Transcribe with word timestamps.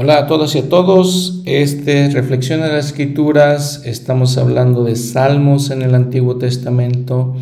Hola 0.00 0.18
a 0.18 0.26
todos 0.28 0.54
y 0.54 0.60
a 0.60 0.68
todos. 0.68 1.42
Este 1.44 2.08
Reflexión 2.10 2.60
de 2.60 2.68
las 2.68 2.86
Escrituras. 2.86 3.82
Estamos 3.84 4.38
hablando 4.38 4.84
de 4.84 4.94
salmos 4.94 5.70
en 5.70 5.82
el 5.82 5.92
Antiguo 5.96 6.36
Testamento. 6.36 7.34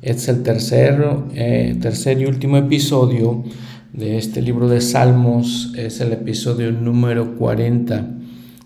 es 0.00 0.26
el 0.28 0.42
tercero, 0.42 1.28
eh, 1.34 1.76
tercer 1.82 2.18
y 2.22 2.24
último 2.24 2.56
episodio 2.56 3.44
de 3.92 4.16
este 4.16 4.40
libro 4.40 4.70
de 4.70 4.80
Salmos. 4.80 5.74
Es 5.76 6.00
el 6.00 6.14
episodio 6.14 6.72
número 6.72 7.36
40. 7.36 8.08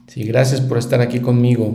Sí, 0.06 0.22
gracias 0.22 0.60
por 0.60 0.78
estar 0.78 1.00
aquí 1.00 1.18
conmigo. 1.18 1.74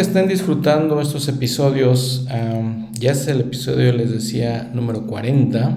Que 0.00 0.06
estén 0.06 0.28
disfrutando 0.28 0.98
estos 0.98 1.28
episodios. 1.28 2.26
ya 2.98 3.12
es 3.12 3.26
el 3.28 3.42
episodio, 3.42 3.92
les 3.92 4.10
decía, 4.10 4.70
número 4.72 5.06
40. 5.06 5.76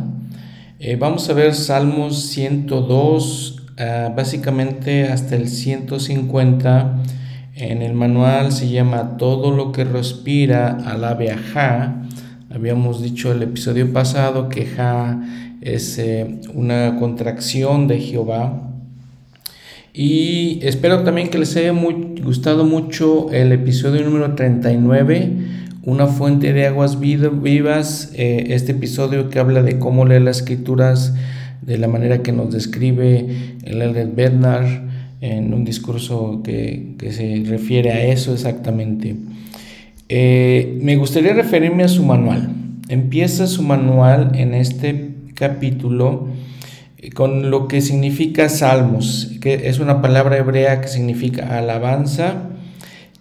Eh, 0.79 0.95
vamos 0.95 1.29
a 1.29 1.33
ver 1.33 1.53
Salmos 1.53 2.21
102, 2.27 3.63
ah, 3.77 4.13
básicamente 4.15 5.09
hasta 5.09 5.35
el 5.35 5.49
150. 5.49 7.03
En 7.55 7.81
el 7.81 7.95
manual 7.95 8.53
se 8.53 8.69
llama 8.69 9.17
Todo 9.17 9.51
lo 9.51 9.73
que 9.73 9.83
respira, 9.83 10.77
alabe 10.85 11.29
a 11.29 11.37
Ja. 11.37 12.03
Habíamos 12.49 13.03
dicho 13.03 13.29
el 13.33 13.43
episodio 13.43 13.91
pasado 13.91 14.47
que 14.47 14.65
Ja 14.67 15.21
es 15.59 15.99
eh, 15.99 16.39
una 16.53 16.95
contracción 16.97 17.89
de 17.89 17.99
Jehová. 17.99 18.72
Y 19.93 20.57
espero 20.63 21.03
también 21.03 21.29
que 21.29 21.37
les 21.37 21.55
haya 21.55 21.71
gustado 21.71 22.65
mucho 22.65 23.31
el 23.31 23.51
episodio 23.51 24.03
número 24.03 24.33
39, 24.33 25.31
Una 25.83 26.07
fuente 26.07 26.51
de 26.51 26.65
aguas 26.65 26.99
vivas, 26.99 28.11
eh, 28.15 28.45
este 28.49 28.71
episodio 28.71 29.29
que 29.29 29.37
habla 29.37 29.61
de 29.61 29.77
cómo 29.77 30.05
leer 30.05 30.23
las 30.23 30.37
escrituras 30.37 31.13
de 31.61 31.77
la 31.77 31.87
manera 31.87 32.23
que 32.23 32.31
nos 32.31 32.51
describe 32.51 33.27
el 33.65 33.81
Elder 33.83 34.07
Bernard 34.07 34.65
en 35.21 35.53
un 35.53 35.63
discurso 35.63 36.41
que, 36.43 36.95
se 37.11 37.43
refiere 37.47 37.91
a 37.91 38.03
eso 38.07 38.33
exactamente. 38.33 39.15
Eh, 40.09 40.79
me 40.81 40.95
gustaría 40.95 41.33
referirme 41.33 41.83
a 41.83 41.87
su 41.87 42.03
manual. 42.03 42.49
Empieza 42.89 43.45
su 43.45 43.61
manual 43.61 44.31
en 44.33 44.55
este 44.55 45.11
capítulo 45.35 46.29
con 47.11 47.51
lo 47.51 47.67
que 47.67 47.81
significa 47.81 48.49
salmos, 48.49 49.31
que 49.41 49.67
es 49.67 49.79
una 49.79 50.01
palabra 50.01 50.37
hebrea 50.37 50.81
que 50.81 50.87
significa 50.87 51.57
alabanza. 51.57 52.49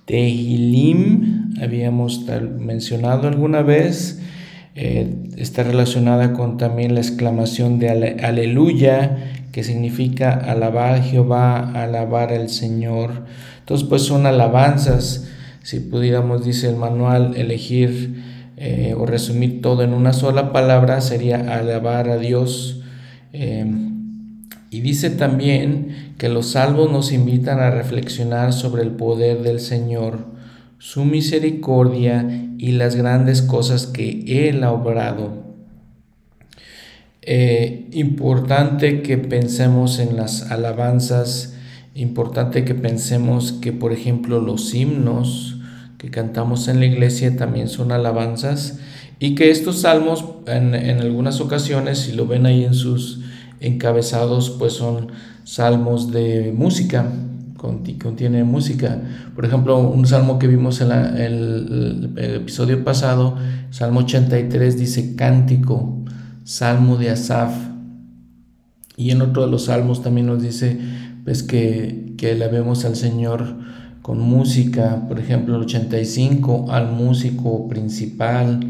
Tehilim, 0.04 1.54
habíamos 1.60 2.24
mencionado 2.58 3.28
alguna 3.28 3.62
vez, 3.62 4.20
eh, 4.74 5.14
está 5.36 5.64
relacionada 5.64 6.32
con 6.32 6.58
también 6.58 6.94
la 6.94 7.00
exclamación 7.00 7.78
de 7.78 7.90
aleluya, 8.22 9.18
que 9.52 9.64
significa 9.64 10.32
alabar 10.32 10.94
a 10.94 11.02
Jehová, 11.02 11.72
alabar 11.72 12.32
al 12.32 12.48
Señor. 12.48 13.26
Entonces, 13.60 13.86
pues 13.88 14.02
son 14.02 14.26
alabanzas. 14.26 15.28
Si 15.62 15.78
pudiéramos, 15.80 16.44
dice 16.44 16.68
el 16.68 16.76
manual, 16.76 17.34
elegir 17.36 18.22
eh, 18.56 18.94
o 18.96 19.06
resumir 19.06 19.60
todo 19.60 19.82
en 19.82 19.92
una 19.92 20.12
sola 20.12 20.52
palabra, 20.52 21.00
sería 21.00 21.54
alabar 21.58 22.08
a 22.08 22.16
Dios 22.16 22.81
Em, 23.32 23.92
y 24.70 24.80
dice 24.80 25.10
también 25.10 26.14
que 26.18 26.28
los 26.28 26.52
salvos 26.52 26.90
nos 26.90 27.12
invitan 27.12 27.60
a 27.60 27.70
reflexionar 27.70 28.52
sobre 28.52 28.82
el 28.82 28.90
poder 28.90 29.42
del 29.42 29.60
Señor, 29.60 30.26
su 30.78 31.04
misericordia 31.04 32.26
y 32.58 32.72
las 32.72 32.96
grandes 32.96 33.42
cosas 33.42 33.86
que 33.86 34.48
Él 34.48 34.64
ha 34.64 34.72
obrado. 34.72 35.42
Eh, 37.22 37.88
importante 37.92 39.02
que 39.02 39.16
pensemos 39.16 39.98
en 39.98 40.16
las 40.16 40.50
alabanzas, 40.50 41.54
importante 41.94 42.64
que 42.64 42.74
pensemos 42.74 43.52
que, 43.52 43.72
por 43.72 43.92
ejemplo, 43.92 44.40
los 44.40 44.74
himnos 44.74 45.58
que 45.98 46.10
cantamos 46.10 46.66
en 46.66 46.80
la 46.80 46.86
iglesia 46.86 47.36
también 47.36 47.68
son 47.68 47.92
alabanzas 47.92 48.80
y 49.18 49.34
que 49.34 49.50
estos 49.50 49.80
salmos 49.80 50.24
en, 50.46 50.74
en 50.74 51.00
algunas 51.00 51.40
ocasiones, 51.40 51.98
si 51.98 52.12
lo 52.12 52.26
ven 52.26 52.46
ahí 52.46 52.64
en 52.64 52.74
sus 52.74 53.20
encabezados 53.60 54.50
pues 54.50 54.72
son 54.72 55.08
salmos 55.44 56.10
de 56.12 56.52
música, 56.56 57.06
contiene 58.02 58.44
música. 58.44 59.00
Por 59.34 59.44
ejemplo, 59.44 59.78
un 59.78 60.06
salmo 60.06 60.38
que 60.38 60.48
vimos 60.48 60.80
en 60.80 60.90
el, 60.90 62.12
episodio 62.16 62.82
pasado, 62.82 63.36
Salmo 63.70 64.00
83, 64.00 64.78
dice 64.78 65.14
cántico, 65.14 66.04
salmo 66.44 66.96
de 66.96 67.10
Asaf. 67.10 67.54
Y 68.96 69.10
en 69.10 69.22
otro 69.22 69.44
de 69.44 69.50
los 69.50 69.66
salmos 69.66 70.02
también 70.02 70.26
nos 70.26 70.42
dice 70.42 70.78
pues 71.24 71.42
que, 71.42 72.14
que 72.18 72.34
vemos 72.34 72.84
al 72.84 72.96
Señor 72.96 73.56
con 74.02 74.20
música, 74.20 75.04
por 75.08 75.20
ejemplo 75.20 75.54
el 75.56 75.62
85 75.62 76.66
al 76.70 76.90
músico 76.90 77.68
principal. 77.68 78.60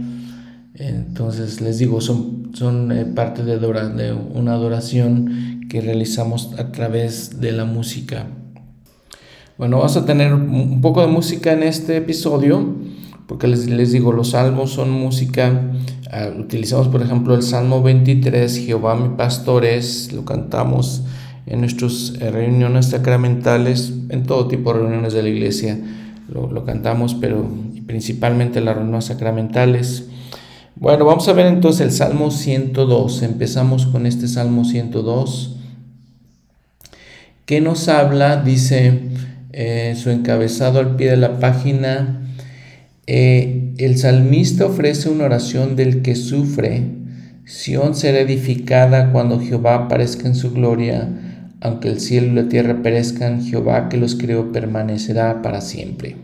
Entonces 0.89 1.61
les 1.61 1.79
digo, 1.79 2.01
son 2.01 2.43
son 2.55 2.93
eh, 2.93 3.05
parte 3.05 3.45
de, 3.45 3.59
de 3.59 4.13
una 4.13 4.53
adoración 4.53 5.61
que 5.69 5.81
realizamos 5.81 6.51
a 6.59 6.71
través 6.73 7.41
de 7.41 7.53
la 7.53 7.65
música. 7.65 8.27
Bueno, 9.57 9.79
vamos 9.79 9.97
a 9.97 10.05
tener 10.05 10.35
un 10.35 10.81
poco 10.81 11.01
de 11.01 11.07
música 11.07 11.53
en 11.53 11.63
este 11.63 11.97
episodio, 11.97 12.75
porque 13.27 13.47
les, 13.47 13.69
les 13.69 13.93
digo, 13.93 14.13
los 14.13 14.31
salmos 14.31 14.73
son 14.73 14.91
música. 14.91 15.73
Ah, 16.11 16.29
utilizamos, 16.39 16.89
por 16.89 17.01
ejemplo, 17.01 17.35
el 17.35 17.43
Salmo 17.43 17.83
23, 17.83 18.67
Jehová 18.67 18.97
mi 18.97 19.17
pastor 19.17 19.65
es, 19.65 20.13
lo 20.13 20.25
cantamos 20.25 21.05
en 21.47 21.61
nuestras 21.61 22.15
eh, 22.21 22.31
reuniones 22.31 22.87
sacramentales, 22.87 23.93
en 24.09 24.25
todo 24.25 24.49
tipo 24.49 24.73
de 24.73 24.81
reuniones 24.81 25.13
de 25.13 25.23
la 25.23 25.29
iglesia, 25.29 25.79
lo, 26.29 26.51
lo 26.51 26.65
cantamos, 26.65 27.15
pero 27.15 27.47
principalmente 27.87 28.61
las 28.61 28.77
reuniones 28.77 29.07
sacramentales. 29.07 30.09
Bueno, 30.83 31.05
vamos 31.05 31.29
a 31.29 31.33
ver 31.33 31.47
entonces 31.47 31.81
el 31.81 31.93
Salmo 31.93 32.33
102. 32.33 33.23
Empezamos 33.23 33.87
con 33.87 34.05
este 34.05 34.27
Salmo 34.27 34.65
102. 34.65 35.55
¿Qué 37.47 37.61
nos 37.61 37.87
habla? 37.87 38.43
Dice 38.43 38.99
eh, 39.53 39.95
su 39.97 40.11
encabezado 40.11 40.81
al 40.81 40.97
pie 40.97 41.11
de 41.11 41.19
la 41.19 41.39
página. 41.39 42.27
Eh, 43.07 43.75
el 43.79 43.97
salmista 43.97 44.67
ofrece 44.67 45.09
una 45.09 45.27
oración 45.27 45.77
del 45.77 46.03
que 46.03 46.17
sufre. 46.17 46.83
Sión 47.45 47.95
será 47.95 48.19
edificada 48.19 49.13
cuando 49.13 49.39
Jehová 49.39 49.77
aparezca 49.77 50.27
en 50.27 50.35
su 50.35 50.51
gloria. 50.53 51.09
Aunque 51.61 51.91
el 51.91 52.01
cielo 52.01 52.33
y 52.33 52.35
la 52.35 52.49
tierra 52.49 52.83
perezcan, 52.83 53.45
Jehová 53.45 53.89
que 53.89 53.99
los 53.99 54.17
creó 54.17 54.51
permanecerá 54.51 55.43
para 55.43 55.61
siempre. 55.61 56.17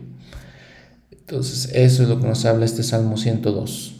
Entonces, 1.11 1.71
eso 1.73 2.03
es 2.03 2.09
lo 2.09 2.19
que 2.19 2.27
nos 2.27 2.43
habla 2.43 2.65
este 2.65 2.83
Salmo 2.83 3.15
102. 3.15 3.98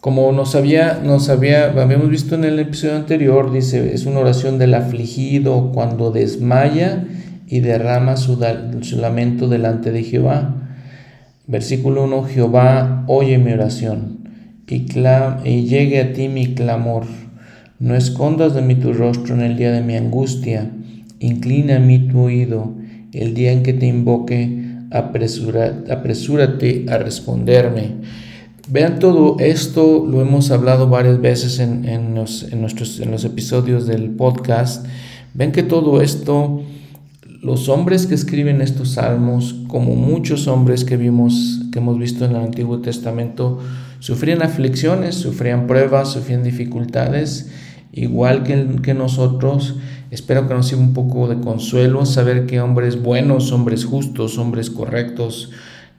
Como 0.00 0.32
nos, 0.32 0.54
había, 0.54 1.00
nos 1.04 1.28
había, 1.28 1.66
habíamos 1.66 2.08
visto 2.08 2.34
en 2.34 2.44
el 2.44 2.58
episodio 2.58 2.96
anterior, 2.96 3.52
dice, 3.52 3.92
es 3.92 4.06
una 4.06 4.20
oración 4.20 4.58
del 4.58 4.72
afligido 4.72 5.72
cuando 5.72 6.10
desmaya 6.10 7.04
y 7.46 7.60
derrama 7.60 8.16
su, 8.16 8.40
lamento 8.96 9.46
delante 9.46 9.92
de 9.92 10.02
Jehová. 10.02 10.54
Versículo 11.46 12.04
1, 12.04 12.24
Jehová, 12.24 13.04
oye 13.08 13.36
mi 13.36 13.52
oración 13.52 14.20
y, 14.66 14.86
y 15.44 15.64
llegue 15.64 16.00
a 16.00 16.12
ti 16.14 16.28
mi 16.28 16.54
clamor. 16.54 17.04
No 17.78 17.94
escondas 17.94 18.54
de 18.54 18.62
mí 18.62 18.76
tu 18.76 18.94
rostro 18.94 19.34
en 19.34 19.42
el 19.42 19.58
día 19.58 19.72
de 19.72 19.82
mi 19.82 19.96
angustia. 19.96 20.70
Inclina 21.18 21.76
a 21.76 21.80
mí 21.80 22.08
tu 22.08 22.20
oído 22.20 22.74
el 23.12 23.34
día 23.34 23.52
en 23.52 23.62
que 23.62 23.74
te 23.74 23.86
invoque. 23.86 24.64
apresúrate 24.90 26.86
a 26.88 26.96
responderme. 26.96 27.96
Vean 28.70 29.00
todo 29.00 29.34
esto, 29.40 30.06
lo 30.08 30.20
hemos 30.20 30.52
hablado 30.52 30.88
varias 30.88 31.20
veces 31.20 31.58
en, 31.58 32.14
los, 32.14 32.52
nuestros, 32.52 33.00
en 33.00 33.10
los 33.10 33.24
episodios 33.24 33.84
del 33.88 34.10
podcast. 34.10 34.86
Ven 35.34 35.50
que 35.50 35.64
todo 35.64 36.00
esto, 36.00 36.62
los 37.42 37.68
hombres 37.68 38.06
que 38.06 38.14
escriben 38.14 38.62
estos 38.62 38.90
salmos, 38.90 39.56
como 39.66 39.96
muchos 39.96 40.46
hombres 40.46 40.84
que 40.84 40.96
vimos, 40.96 41.62
que 41.72 41.80
hemos 41.80 41.98
visto 41.98 42.24
en 42.24 42.30
el 42.30 42.36
Antiguo 42.36 42.78
Testamento, 42.78 43.58
sufrían 43.98 44.40
aflicciones, 44.40 45.16
sufrían 45.16 45.66
pruebas, 45.66 46.12
sufrían 46.12 46.44
dificultades, 46.44 47.50
igual 47.90 48.44
que, 48.44 48.76
que 48.84 48.94
nosotros. 48.94 49.78
Espero 50.12 50.46
que 50.46 50.54
nos 50.54 50.68
sirva 50.68 50.82
un 50.82 50.94
poco 50.94 51.26
de 51.26 51.40
consuelo 51.40 52.06
saber 52.06 52.46
que 52.46 52.60
hombres 52.60 53.02
buenos, 53.02 53.50
hombres 53.50 53.84
justos, 53.84 54.38
hombres 54.38 54.70
correctos, 54.70 55.50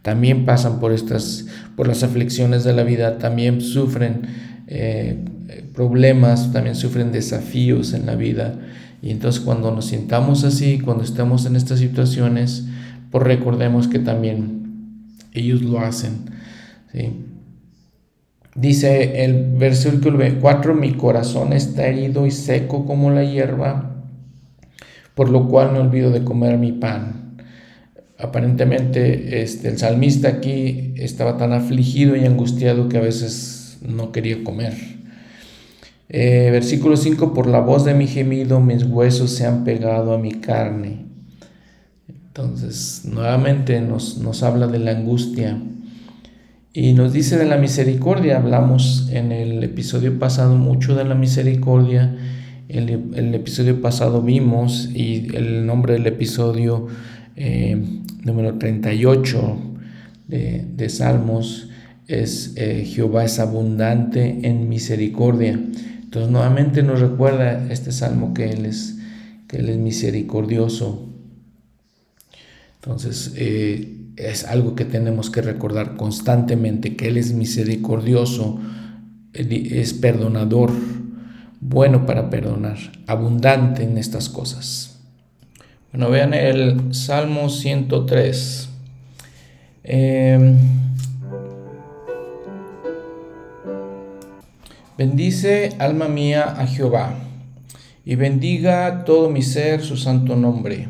también 0.01 0.45
pasan 0.45 0.79
por 0.79 0.93
estas, 0.93 1.45
por 1.75 1.87
las 1.87 2.03
aflicciones 2.03 2.63
de 2.63 2.73
la 2.73 2.83
vida, 2.83 3.17
también 3.17 3.61
sufren 3.61 4.21
eh, 4.67 5.17
problemas, 5.73 6.51
también 6.51 6.75
sufren 6.75 7.11
desafíos 7.11 7.93
en 7.93 8.05
la 8.05 8.15
vida. 8.15 8.55
Y 9.01 9.09
entonces 9.09 9.41
cuando 9.41 9.71
nos 9.71 9.85
sintamos 9.85 10.43
así, 10.43 10.79
cuando 10.79 11.03
estamos 11.03 11.45
en 11.45 11.55
estas 11.55 11.79
situaciones, 11.79 12.67
pues 13.09 13.23
recordemos 13.23 13.87
que 13.87 13.99
también 13.99 14.61
ellos 15.33 15.61
lo 15.61 15.79
hacen. 15.79 16.25
Dice 18.55 19.23
el 19.23 19.55
versículo 19.57 20.19
4, 20.39 20.75
mi 20.75 20.93
corazón 20.93 21.53
está 21.53 21.87
herido 21.87 22.27
y 22.27 22.31
seco 22.31 22.85
como 22.85 23.09
la 23.09 23.23
hierba, 23.23 23.91
por 25.15 25.29
lo 25.29 25.47
cual 25.47 25.71
me 25.71 25.79
olvido 25.79 26.11
de 26.11 26.23
comer 26.23 26.57
mi 26.57 26.73
pan. 26.73 27.20
Aparentemente 28.21 29.41
este, 29.41 29.69
el 29.69 29.77
salmista 29.79 30.27
aquí 30.27 30.93
estaba 30.95 31.37
tan 31.37 31.53
afligido 31.53 32.15
y 32.15 32.25
angustiado 32.25 32.87
que 32.87 32.97
a 32.97 33.01
veces 33.01 33.79
no 33.81 34.11
quería 34.11 34.43
comer. 34.43 34.73
Eh, 36.09 36.49
versículo 36.51 36.97
5, 36.97 37.33
por 37.33 37.47
la 37.47 37.61
voz 37.61 37.83
de 37.83 37.93
mi 37.93 38.05
gemido 38.05 38.59
mis 38.59 38.83
huesos 38.83 39.31
se 39.31 39.47
han 39.47 39.63
pegado 39.63 40.13
a 40.13 40.19
mi 40.19 40.33
carne. 40.33 41.05
Entonces, 42.07 43.03
nuevamente 43.05 43.81
nos, 43.81 44.17
nos 44.19 44.43
habla 44.43 44.67
de 44.67 44.79
la 44.79 44.91
angustia 44.91 45.57
y 46.73 46.93
nos 46.93 47.13
dice 47.13 47.37
de 47.37 47.45
la 47.45 47.57
misericordia. 47.57 48.37
Hablamos 48.37 49.09
en 49.11 49.31
el 49.31 49.63
episodio 49.63 50.19
pasado 50.19 50.55
mucho 50.55 50.95
de 50.95 51.05
la 51.05 51.15
misericordia. 51.15 52.15
El, 52.69 53.13
el 53.15 53.33
episodio 53.33 53.81
pasado 53.81 54.21
vimos 54.21 54.89
y 54.93 55.35
el 55.35 55.65
nombre 55.65 55.93
del 55.93 56.07
episodio 56.07 56.87
eh, 57.35 58.00
número 58.23 58.57
38 58.57 59.57
de, 60.27 60.65
de 60.75 60.89
Salmos 60.89 61.69
es 62.11 62.53
eh, 62.57 62.83
Jehová 62.85 63.23
es 63.23 63.39
abundante 63.39 64.47
en 64.47 64.67
misericordia. 64.67 65.59
Entonces 66.03 66.29
nuevamente 66.29 66.83
nos 66.83 66.99
recuerda 66.99 67.71
este 67.71 67.91
salmo 67.91 68.33
que 68.33 68.51
Él 68.51 68.65
es, 68.65 68.97
que 69.47 69.57
él 69.57 69.69
es 69.69 69.77
misericordioso. 69.77 71.07
Entonces 72.75 73.33
eh, 73.37 73.97
es 74.17 74.43
algo 74.43 74.75
que 74.75 74.85
tenemos 74.85 75.29
que 75.29 75.41
recordar 75.41 75.95
constantemente, 75.95 76.95
que 76.95 77.07
Él 77.07 77.17
es 77.17 77.33
misericordioso, 77.33 78.59
es 79.33 79.93
perdonador, 79.93 80.71
bueno 81.61 82.05
para 82.05 82.29
perdonar, 82.29 82.77
abundante 83.07 83.83
en 83.83 83.97
estas 83.97 84.27
cosas. 84.27 84.90
Bueno, 85.91 86.09
vean 86.09 86.33
el 86.33 86.93
Salmo 86.93 87.49
103. 87.49 88.69
Bendice, 94.97 95.75
alma 95.79 96.07
mía, 96.07 96.55
a 96.57 96.65
Jehová, 96.65 97.15
y 98.05 98.15
bendiga 98.15 99.03
todo 99.03 99.29
mi 99.29 99.41
ser 99.41 99.81
su 99.81 99.97
santo 99.97 100.37
nombre. 100.37 100.87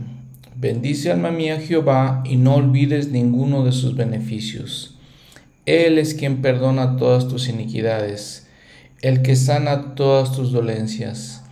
Bendice, 0.55 1.11
alma 1.11 1.31
mía, 1.31 1.59
Jehová, 1.59 2.21
y 2.23 2.35
no 2.35 2.53
olvides 2.53 3.07
ninguno 3.07 3.65
de 3.65 3.71
sus 3.71 3.95
beneficios. 3.95 4.99
Él 5.65 5.97
es 5.97 6.13
quien 6.13 6.43
perdona 6.43 6.97
todas 6.97 7.27
tus 7.27 7.49
iniquidades, 7.49 8.47
el 9.01 9.23
que 9.23 9.35
sana 9.35 9.95
todas 9.95 10.31
tus 10.35 10.51
dolencias, 10.51 11.43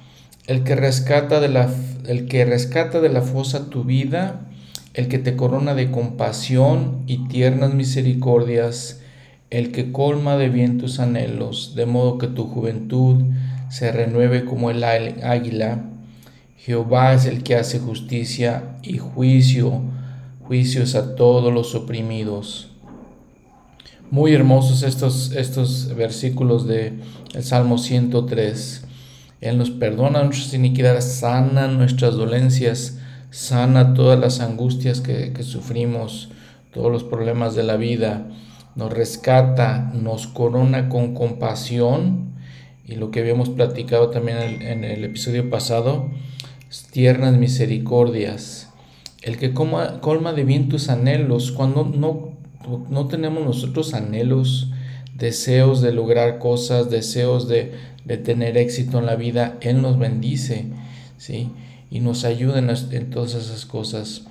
el 0.46 0.64
que 0.64 0.76
rescata 0.76 1.40
de 1.40 1.50
la, 1.50 1.68
el 2.06 2.28
que 2.28 2.46
rescata 2.46 3.02
de 3.02 3.10
la 3.10 3.22
fosa 3.22 3.70
tu 3.70 3.84
vida, 3.84 4.48
el 4.94 5.08
que 5.08 5.20
te 5.20 5.36
corona 5.36 5.76
de 5.76 5.92
compasión 5.92 7.04
y 7.08 7.28
tiernas 7.28 7.74
misericordias, 7.74 9.02
el 9.50 9.72
que 9.72 9.92
colma 9.92 10.38
de 10.38 10.50
bien 10.50 10.78
tus 10.78 11.00
anhelos, 11.00 11.74
de 11.76 11.86
modo 11.86 12.18
que 12.18 12.28
tu 12.28 12.46
juventud 12.46 13.24
se 13.70 13.92
renueve 13.92 14.46
como 14.46 14.72
el 14.72 14.84
águila. 14.84 15.86
Jehová 16.58 17.14
es 17.14 17.26
el 17.26 17.44
que 17.44 17.56
hace 17.56 17.80
justicia 17.80 18.78
y 18.84 18.98
juicio, 18.98 19.82
juicios 20.42 20.96
a 20.96 21.16
todos 21.16 21.54
los 21.54 21.74
oprimidos. 21.76 22.70
Muy 24.12 24.34
hermosos 24.34 24.84
estos, 24.84 25.32
estos 25.34 25.96
versículos 25.96 26.68
de 26.68 26.94
el 27.34 27.44
Salmo 27.44 27.78
103. 27.78 28.86
Él 29.42 29.58
nos 29.58 29.72
perdona 29.72 30.24
nuestras 30.24 30.54
iniquidades, 30.54 31.06
sana 31.06 31.68
nuestras 31.68 32.16
dolencias, 32.16 33.00
sana 33.32 33.94
todas 33.94 34.20
las 34.20 34.40
angustias 34.42 35.02
que, 35.02 35.34
que 35.34 35.44
sufrimos, 35.44 36.30
todos 36.74 36.92
los 36.92 37.04
problemas 37.04 37.56
de 37.56 37.64
la 37.64 37.78
vida 37.78 38.28
nos 38.76 38.94
rescata, 38.94 39.92
nos 39.94 40.28
corona 40.28 40.90
con 40.90 41.14
compasión 41.14 42.34
y 42.86 42.96
lo 42.96 43.12
que 43.12 43.20
habíamos 43.20 43.50
platicado 43.50 44.10
también 44.10 44.38
en 44.62 44.84
el, 44.84 45.04
episodio 45.04 45.50
pasado, 45.50 46.10
tiernas 46.92 47.36
misericordias. 47.36 48.70
El 49.22 49.38
que 49.38 49.54
colma 49.54 50.34
de 50.34 50.44
bien 50.44 50.70
tus 50.70 50.90
anhelos, 50.90 51.52
cuando 51.52 51.84
no, 51.84 52.32
no 52.90 53.08
tenemos 53.08 53.44
nosotros 53.44 53.94
anhelos, 53.94 54.72
deseos 55.20 55.82
de 55.82 55.92
lograr 55.92 56.40
cosas, 56.40 56.90
deseos 56.90 57.48
de, 57.48 57.74
de 58.06 58.18
tener 58.18 58.58
éxito 58.58 59.00
en 59.00 59.06
la 59.06 59.16
vida, 59.16 59.58
Él 59.62 59.82
nos 59.82 60.00
bendice, 60.00 60.66
¿sí? 61.18 61.52
Y 61.92 62.00
nos 62.00 62.26
ayuda 62.26 62.60
en, 62.60 63.10
todas 63.10 63.36
esas 63.36 63.66
cosas. 63.66 64.26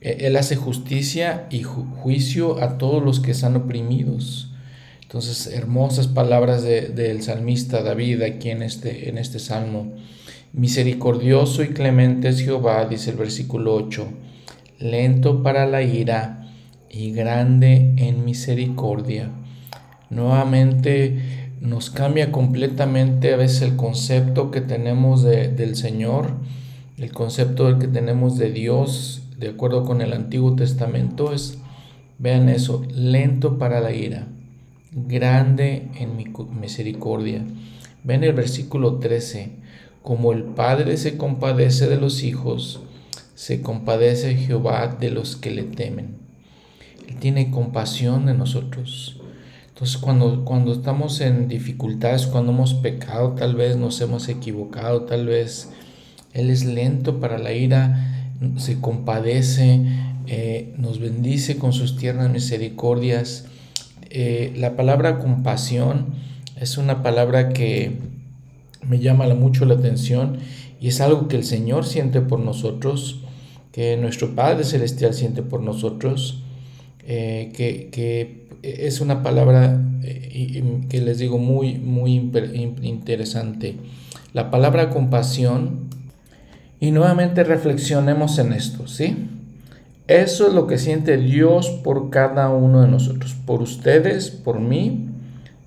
E-, 0.00 0.26
él 0.26 0.36
hace 0.36 0.56
justicia 0.56 1.46
y 1.50 1.62
juicio 1.62 2.62
a 2.62 2.78
todos 2.78 3.02
los 3.02 3.20
que 3.20 3.30
están 3.30 3.56
oprimidos. 3.56 4.50
Entonces, 5.02 5.46
hermosas 5.46 6.08
palabras 6.08 6.62
del 6.62 7.22
salmista 7.22 7.82
David 7.82 8.22
aquí 8.22 8.48
en 8.48 8.62
este, 8.62 9.10
en 9.10 9.18
este 9.18 9.38
salmo. 9.38 9.94
Misericordioso 10.54 11.62
y 11.62 11.68
clemente 11.68 12.28
es 12.28 12.40
Jehová, 12.40 12.86
dice 12.86 13.10
el 13.10 13.16
versículo 13.16 13.74
8, 13.74 14.08
lento 14.78 15.42
para 15.42 15.66
la 15.66 15.82
ira 15.82 16.50
y 16.90 17.12
grande 17.12 17.92
en 17.96 18.24
misericordia. 18.24 19.30
Nuevamente 20.12 21.48
nos 21.62 21.88
cambia 21.88 22.30
completamente 22.30 23.32
a 23.32 23.36
veces 23.38 23.62
el 23.62 23.76
concepto 23.76 24.50
que 24.50 24.60
tenemos 24.60 25.22
del 25.22 25.74
Señor, 25.74 26.32
el 26.98 27.12
concepto 27.12 27.78
que 27.78 27.88
tenemos 27.88 28.36
de 28.36 28.50
Dios 28.52 29.22
de 29.38 29.48
acuerdo 29.48 29.84
con 29.84 30.02
el 30.02 30.12
Antiguo 30.12 30.54
Testamento, 30.54 31.32
es, 31.32 31.58
vean 32.18 32.50
eso, 32.50 32.84
lento 32.94 33.56
para 33.58 33.80
la 33.80 33.92
ira, 33.92 34.28
grande 34.92 35.88
en 35.98 36.16
mi 36.16 36.26
misericordia. 36.60 37.42
Ven 38.04 38.22
el 38.22 38.34
versículo 38.34 38.98
13, 38.98 39.50
como 40.02 40.32
el 40.32 40.42
Padre 40.44 40.98
se 40.98 41.16
compadece 41.16 41.88
de 41.88 41.96
los 41.96 42.22
hijos, 42.22 42.82
se 43.34 43.62
compadece 43.62 44.36
Jehová 44.36 44.94
de 45.00 45.10
los 45.10 45.36
que 45.36 45.50
le 45.50 45.62
temen. 45.62 46.16
Él 47.08 47.16
tiene 47.16 47.50
compasión 47.50 48.26
de 48.26 48.34
nosotros. 48.34 49.21
Entonces 49.82 50.00
cuando, 50.00 50.44
cuando 50.44 50.72
estamos 50.74 51.20
en 51.20 51.48
dificultades, 51.48 52.28
cuando 52.28 52.52
hemos 52.52 52.72
pecado, 52.72 53.32
tal 53.32 53.56
vez 53.56 53.76
nos 53.76 54.00
hemos 54.00 54.28
equivocado, 54.28 55.02
tal 55.06 55.26
vez 55.26 55.70
Él 56.32 56.50
es 56.50 56.64
lento 56.64 57.18
para 57.18 57.36
la 57.36 57.52
ira, 57.52 58.30
se 58.58 58.80
compadece, 58.80 59.82
eh, 60.28 60.72
nos 60.78 61.00
bendice 61.00 61.58
con 61.58 61.72
sus 61.72 61.96
tiernas 61.96 62.30
misericordias. 62.30 63.46
Eh, 64.08 64.52
la 64.54 64.76
palabra 64.76 65.18
compasión 65.18 66.14
es 66.60 66.78
una 66.78 67.02
palabra 67.02 67.48
que 67.48 67.98
me 68.86 69.00
llama 69.00 69.26
mucho 69.34 69.64
la 69.64 69.74
atención 69.74 70.38
y 70.80 70.86
es 70.86 71.00
algo 71.00 71.26
que 71.26 71.34
el 71.34 71.44
Señor 71.44 71.86
siente 71.86 72.20
por 72.20 72.38
nosotros, 72.38 73.24
que 73.72 73.96
nuestro 73.96 74.36
Padre 74.36 74.62
Celestial 74.62 75.12
siente 75.12 75.42
por 75.42 75.60
nosotros, 75.60 76.41
eh, 77.06 77.52
que, 77.54 78.42
es 78.62 79.00
una 79.00 79.22
palabra 79.22 79.80
que 80.00 81.00
les 81.00 81.18
digo 81.18 81.38
muy, 81.38 81.74
muy 81.74 82.14
interesante. 82.82 83.76
La 84.32 84.50
palabra 84.50 84.90
compasión 84.90 85.88
y 86.78 86.90
nuevamente 86.90 87.44
reflexionemos 87.44 88.38
en 88.38 88.52
esto, 88.52 88.86
¿sí? 88.86 89.16
Eso 90.08 90.48
es 90.48 90.52
lo 90.52 90.66
que 90.66 90.78
siente 90.78 91.16
Dios 91.16 91.70
por 91.70 92.10
cada 92.10 92.50
uno 92.50 92.82
de 92.82 92.88
nosotros, 92.88 93.36
por 93.46 93.62
ustedes, 93.62 94.30
por 94.30 94.60
mí. 94.60 95.08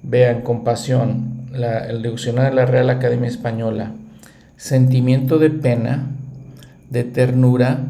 Vean, 0.03 0.41
compasión, 0.41 1.47
el 1.53 2.03
diccionario 2.03 2.49
de 2.49 2.55
la 2.55 2.65
Real 2.65 2.89
Academia 2.89 3.29
Española, 3.29 3.93
sentimiento 4.57 5.39
de 5.39 5.49
pena, 5.49 6.11
de 6.89 7.03
ternura 7.05 7.85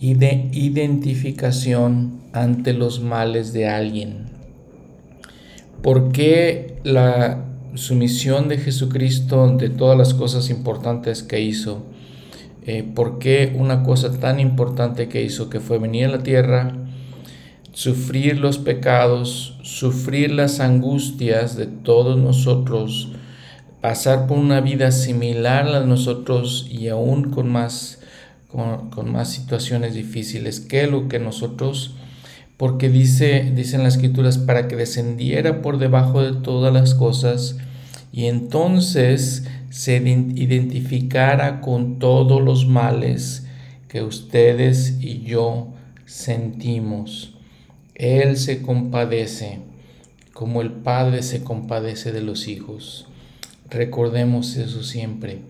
y 0.00 0.14
de 0.14 0.48
identificación 0.52 2.20
ante 2.32 2.72
los 2.72 3.00
males 3.00 3.52
de 3.52 3.68
alguien. 3.68 4.26
¿Por 5.82 6.12
qué 6.12 6.76
la 6.84 7.44
sumisión 7.74 8.48
de 8.48 8.58
Jesucristo 8.58 9.56
de 9.56 9.68
todas 9.68 9.96
las 9.96 10.14
cosas 10.14 10.50
importantes 10.50 11.22
que 11.22 11.40
hizo? 11.40 11.82
eh, 12.68 12.82
por 12.82 13.18
qué 13.18 13.54
una 13.56 13.82
cosa 13.82 14.20
tan 14.20 14.40
importante 14.40 15.08
que 15.08 15.22
hizo, 15.22 15.48
que 15.48 15.58
fue 15.58 15.78
venir 15.78 16.04
a 16.04 16.08
la 16.08 16.22
tierra, 16.22 16.76
sufrir 17.72 18.38
los 18.40 18.58
pecados, 18.58 19.56
sufrir 19.62 20.32
las 20.32 20.60
angustias 20.60 21.56
de 21.56 21.64
todos 21.64 22.18
nosotros, 22.18 23.12
pasar 23.80 24.26
por 24.26 24.36
una 24.36 24.60
vida 24.60 24.92
similar 24.92 25.66
a 25.68 25.80
nosotros 25.86 26.66
y 26.70 26.88
aún 26.88 27.30
con 27.30 27.48
más, 27.48 27.97
con, 28.48 29.12
más 29.12 29.30
situaciones 29.30 29.94
difíciles 29.94 30.60
que 30.60 30.86
lo 30.86 31.08
que 31.08 31.18
nosotros, 31.18 31.94
porque 32.56 32.88
dice, 32.88 33.52
dicen 33.54 33.84
las 33.84 33.94
escrituras, 33.94 34.38
para 34.38 34.66
que 34.66 34.76
descendiera 34.76 35.62
por 35.62 35.78
debajo 35.78 36.22
de 36.22 36.40
todas 36.40 36.72
las 36.72 36.94
cosas 36.94 37.56
y 38.12 38.26
entonces 38.26 39.46
se 39.70 39.96
identificara 39.96 41.60
con 41.60 41.98
todos 41.98 42.42
los 42.42 42.66
males 42.66 43.46
que 43.86 44.02
ustedes 44.02 44.98
y 45.00 45.22
yo 45.22 45.68
sentimos. 46.06 47.34
Él 47.94 48.36
se 48.36 48.62
compadece 48.62 49.60
como 50.38 50.62
el 50.62 50.70
Padre 50.70 51.24
se 51.24 51.42
compadece 51.42 52.12
de 52.12 52.22
los 52.22 52.46
hijos. 52.46 53.08
Recordemos 53.70 54.54
eso 54.54 54.84
siempre. 54.84 55.40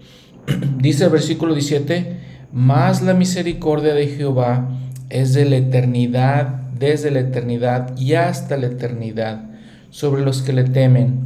Dice 0.78 1.04
el 1.04 1.10
versículo 1.10 1.52
17, 1.52 2.16
más 2.52 3.02
la 3.02 3.14
misericordia 3.14 3.94
de 3.94 4.08
Jehová 4.08 4.68
es 5.10 5.34
de 5.34 5.44
la 5.44 5.56
eternidad, 5.56 6.62
desde 6.78 7.10
la 7.10 7.20
eternidad 7.20 7.96
y 7.96 8.14
hasta 8.14 8.56
la 8.56 8.66
eternidad, 8.66 9.50
sobre 9.90 10.22
los 10.22 10.42
que 10.42 10.52
le 10.52 10.64
temen, 10.64 11.20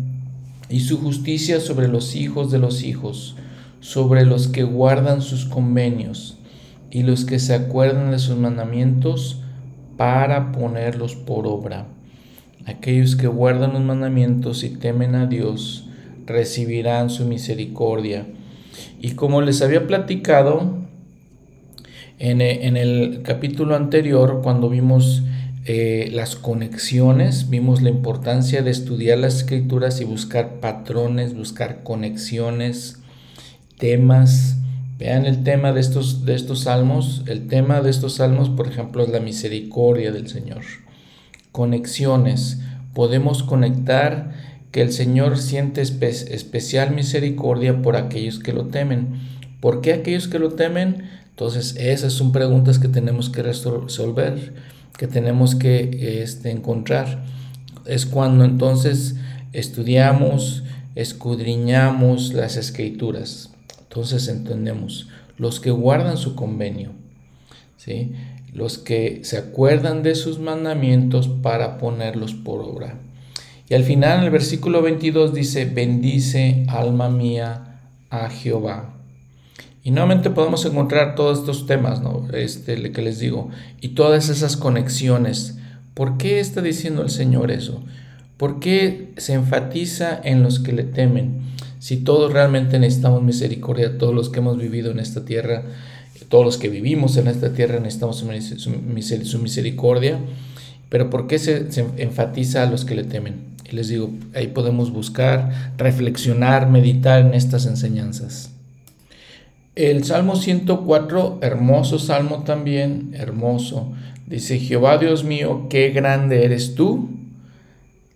y 0.69 0.81
su 0.81 0.99
justicia 0.99 1.61
sobre 1.61 1.89
los 1.89 2.17
hijos 2.17 2.51
de 2.51 2.59
los 2.59 2.83
hijos, 2.83 3.37
sobre 3.81 4.25
los 4.25 4.49
que 4.49 4.63
guardan 4.63 5.23
sus 5.23 5.45
convenios, 5.45 6.39
y 6.91 7.03
los 7.03 7.25
que 7.25 7.39
se 7.39 7.55
acuerdan 7.55 8.11
de 8.11 8.19
sus 8.19 8.37
mandamientos 8.37 9.43
para 9.97 10.53
ponerlos 10.53 11.15
por 11.15 11.47
obra. 11.47 11.87
Aquellos 12.67 13.17
que 13.17 13.27
guardan 13.27 13.73
los 13.73 13.83
mandamientos 13.83 14.63
y 14.65 14.71
temen 14.71 15.15
a 15.15 15.27
Dios, 15.27 15.89
recibirán 16.27 17.11
su 17.11 17.25
misericordia. 17.27 18.27
Y 19.01 19.13
como 19.13 19.43
les 19.43 19.63
había 19.63 19.87
platicado 19.87 20.82
en, 22.23 22.41
eh, 22.41 22.81
el 22.81 23.23
capítulo 23.25 23.75
anterior, 23.75 24.43
cuando 24.45 24.71
vimos 24.71 25.25
eh, 25.65 26.09
las 26.13 26.37
conexiones, 26.37 27.51
vimos 27.51 27.83
la 27.83 27.91
importancia 27.91 28.63
de 28.63 28.71
estudiar 28.71 29.19
las 29.19 29.39
escrituras 29.39 30.01
y 30.01 30.05
buscar 30.05 30.61
patrones, 30.61 31.35
buscar 31.35 31.83
conexiones, 31.83 33.01
temas. 33.77 34.57
Vean 35.01 35.27
el 35.27 35.43
tema 35.43 35.73
de 35.73 35.81
estos, 35.81 36.25
de 36.25 36.37
estos 36.37 36.61
salmos. 36.61 37.25
El 37.27 37.49
tema 37.49 37.81
de 37.81 37.91
estos 37.91 38.15
salmos, 38.15 38.51
por 38.51 38.69
ejemplo, 38.69 39.03
es 39.03 39.09
la 39.09 39.19
misericordia 39.19 40.13
del 40.13 40.29
Señor. 40.29 40.63
Conexiones. 41.51 42.61
Podemos 42.95 43.43
conectar 43.43 44.31
que 44.71 44.81
el 44.81 44.93
Señor 44.93 45.39
siente 45.39 45.83
especial 45.83 46.95
misericordia 46.95 47.83
por 47.83 47.97
aquellos 47.97 48.39
que 48.39 48.53
lo 48.53 48.67
temen. 48.67 49.09
¿Por 49.61 49.81
qué 49.81 49.93
aquellos 49.93 50.29
que 50.29 50.39
lo 50.39 50.51
temen? 50.51 51.22
Entonces, 51.33 51.77
esas 51.77 52.13
son 52.13 52.31
preguntas 52.31 52.79
que 52.79 52.89
tenemos 52.89 53.31
que 53.31 53.43
resolver, 53.43 54.55
que 54.97 55.07
tenemos 55.09 55.55
que 55.55 56.23
este, 56.23 56.51
encontrar. 56.51 57.25
Es 57.87 58.07
cuando 58.07 58.45
entonces 58.45 59.17
estudiamos, 59.53 60.63
escudriñamos 60.95 62.35
las 62.35 62.57
escrituras. 62.57 63.51
Entonces 63.81 64.29
entendemos, 64.29 65.09
los 65.39 65.59
que 65.59 65.71
guardan 65.71 66.17
su 66.17 66.35
convenio, 66.35 66.93
¿sí? 67.77 68.13
los 68.53 68.79
que 68.79 69.21
se 69.25 69.39
acuerdan 69.39 70.03
de 70.03 70.15
sus 70.15 70.39
mandamientos 70.39 71.29
para 71.29 71.79
ponerlos 71.79 72.35
por 72.35 72.61
obra. 72.61 72.99
Y 73.69 73.75
al 73.75 73.85
final, 73.85 74.19
en 74.19 74.25
el 74.25 74.31
versículo 74.31 74.83
22 74.83 75.33
dice, 75.33 75.65
bendice 75.65 76.65
alma 76.69 77.09
mía 77.09 77.81
a 78.11 78.29
Jehová. 78.29 78.92
Y 79.85 79.91
nuevamente 79.91 80.31
podemos 80.31 80.65
encontrar 80.65 81.15
todos 81.15 81.41
estos 81.41 81.67
temas, 81.67 82.01
¿no? 82.01 82.29
Este, 82.33 82.93
que 82.93 83.03
les 83.03 83.19
digo, 83.19 83.51
y 83.81 83.91
todas 83.91 84.29
esas 84.29 84.57
conexiones. 84.57 85.59
¿Por 85.95 86.17
qué 86.17 86.41
está 86.41 86.63
diciendo 86.63 87.03
el 87.03 87.11
Señor 87.11 87.51
eso? 87.51 87.83
¿Por 88.37 88.61
qué 88.61 89.13
se 89.17 89.35
enfatiza 89.35 90.21
en 90.23 90.43
los 90.43 90.61
que 90.61 90.73
le 90.73 90.85
temen? 90.85 91.43
Si 91.81 91.99
todos 91.99 92.33
realmente 92.33 92.79
necesitamos 92.79 93.23
misericordia, 93.23 93.99
todos 93.99 94.15
los 94.15 94.31
que 94.31 94.39
hemos 94.39 94.57
vivido 94.57 94.93
en 94.93 95.01
esta 95.01 95.25
tierra, 95.25 95.65
todos 96.29 96.45
los 96.45 96.57
que 96.57 96.69
vivimos 96.69 97.17
en 97.17 97.29
esta 97.29 97.53
tierra 97.53 97.79
necesitamos 97.81 98.25
su 99.25 99.39
misericordia, 99.39 100.19
pero 100.89 101.11
¿por 101.11 101.27
qué 101.27 101.39
se, 101.39 101.67
enfatiza 101.99 102.63
a 102.63 102.67
los 102.67 102.85
que 102.85 102.95
le 102.95 103.05
temen? 103.05 103.53
les 103.71 103.89
digo, 103.89 104.11
ahí 104.35 104.49
podemos 104.49 104.93
buscar, 104.93 105.75
reflexionar, 105.79 106.69
meditar 106.69 107.25
en 107.25 107.33
estas 107.33 107.65
enseñanzas. 107.65 108.53
El 109.75 110.05
Salmo 110.05 110.37
104, 110.37 111.39
hermoso 111.43 111.99
salmo 111.99 112.45
también, 112.45 113.15
hermoso. 113.15 113.93
Dice, 114.27 114.59
Jehová 114.59 114.99
Dios 114.99 115.25
mío, 115.25 115.67
qué 115.71 115.91
grande 115.91 116.45
eres 116.45 116.75
tú. 116.75 117.11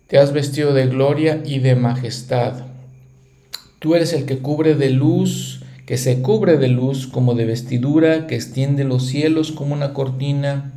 Te 0.07 0.17
has 0.17 0.33
vestido 0.33 0.73
de 0.73 0.87
gloria 0.87 1.41
y 1.45 1.59
de 1.59 1.75
majestad. 1.75 2.65
Tú 3.79 3.95
eres 3.95 4.13
el 4.13 4.25
que 4.25 4.37
cubre 4.37 4.75
de 4.75 4.89
luz, 4.89 5.63
que 5.85 5.97
se 5.97 6.21
cubre 6.21 6.57
de 6.57 6.67
luz 6.67 7.07
como 7.07 7.33
de 7.33 7.45
vestidura, 7.45 8.27
que 8.27 8.35
extiende 8.35 8.83
los 8.83 9.05
cielos 9.05 9.51
como 9.51 9.73
una 9.73 9.93
cortina 9.93 10.73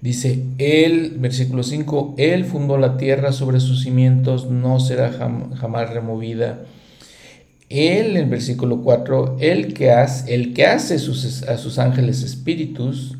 Dice, 0.00 0.44
Él, 0.56 1.16
versículo 1.18 1.62
5, 1.62 2.14
Él 2.16 2.46
fundó 2.46 2.78
la 2.78 2.96
tierra 2.96 3.32
sobre 3.32 3.60
sus 3.60 3.82
cimientos, 3.82 4.48
no 4.48 4.80
será 4.80 5.12
jamás 5.12 5.90
removida. 5.90 6.64
Él, 7.70 8.16
en 8.16 8.28
versículo 8.28 8.82
4, 8.82 9.38
el 9.40 9.72
que 9.72 9.90
hace, 9.92 10.34
el 10.34 10.52
que 10.52 10.78
sus, 10.78 11.42
a 11.44 11.56
sus 11.56 11.78
ángeles 11.78 12.22
espíritus. 12.22 13.16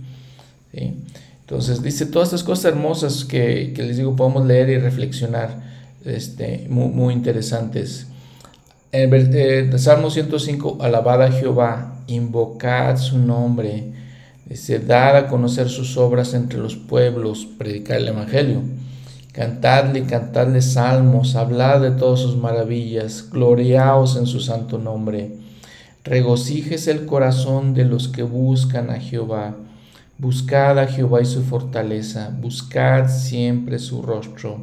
Entonces 0.73 1.83
dice 1.83 2.05
todas 2.07 2.29
estas 2.29 2.43
cosas 2.43 2.67
hermosas 2.67 3.25
que, 3.25 3.73
les 3.77 3.97
digo, 3.97 4.15
podemos 4.15 4.47
leer 4.47 4.69
y 4.69 4.79
reflexionar, 4.79 5.63
este, 6.05 6.67
muy, 6.69 7.15
interesantes. 7.15 8.07
En 8.93 9.15
el, 9.15 9.31
eh, 9.35 9.79
Salmo 9.79 10.11
105, 10.11 10.79
alabad 10.81 11.23
a 11.23 11.33
Jehová, 11.33 12.03
invocad 12.09 12.99
su 12.99 13.19
nombre 13.19 13.91
Dice, 14.51 14.81
dar 14.81 15.15
a 15.15 15.29
conocer 15.29 15.69
sus 15.69 15.97
obras 15.97 16.35
entre 16.35 16.59
los 16.59 16.75
pueblos, 16.75 17.47
predicar 17.57 17.99
el 17.99 18.09
Evangelio. 18.09 18.63
Cantadle, 19.33 20.05
cantadle 20.05 20.61
salmos, 20.61 21.37
hablad 21.37 21.81
de 21.81 21.91
todas 21.93 22.21
sus 22.21 22.37
maravillas, 22.37 23.29
gloriaos 23.31 24.17
en 24.17 24.27
su 24.27 24.41
santo 24.41 24.79
nombre. 24.79 25.33
Regocíjese 26.05 26.91
el 26.91 27.07
corazón 27.07 27.75
de 27.75 27.85
los 27.85 28.09
que 28.09 28.23
buscan 28.23 28.91
a 28.91 28.99
Jehová. 28.99 29.55
Buscad 30.19 30.79
a 30.79 30.87
Jehová 30.87 31.23
y 31.23 31.27
su 31.27 31.43
fortaleza, 31.43 32.31
buscad 32.41 33.09
siempre 33.09 33.79
su 33.79 34.03
rostro. 34.03 34.59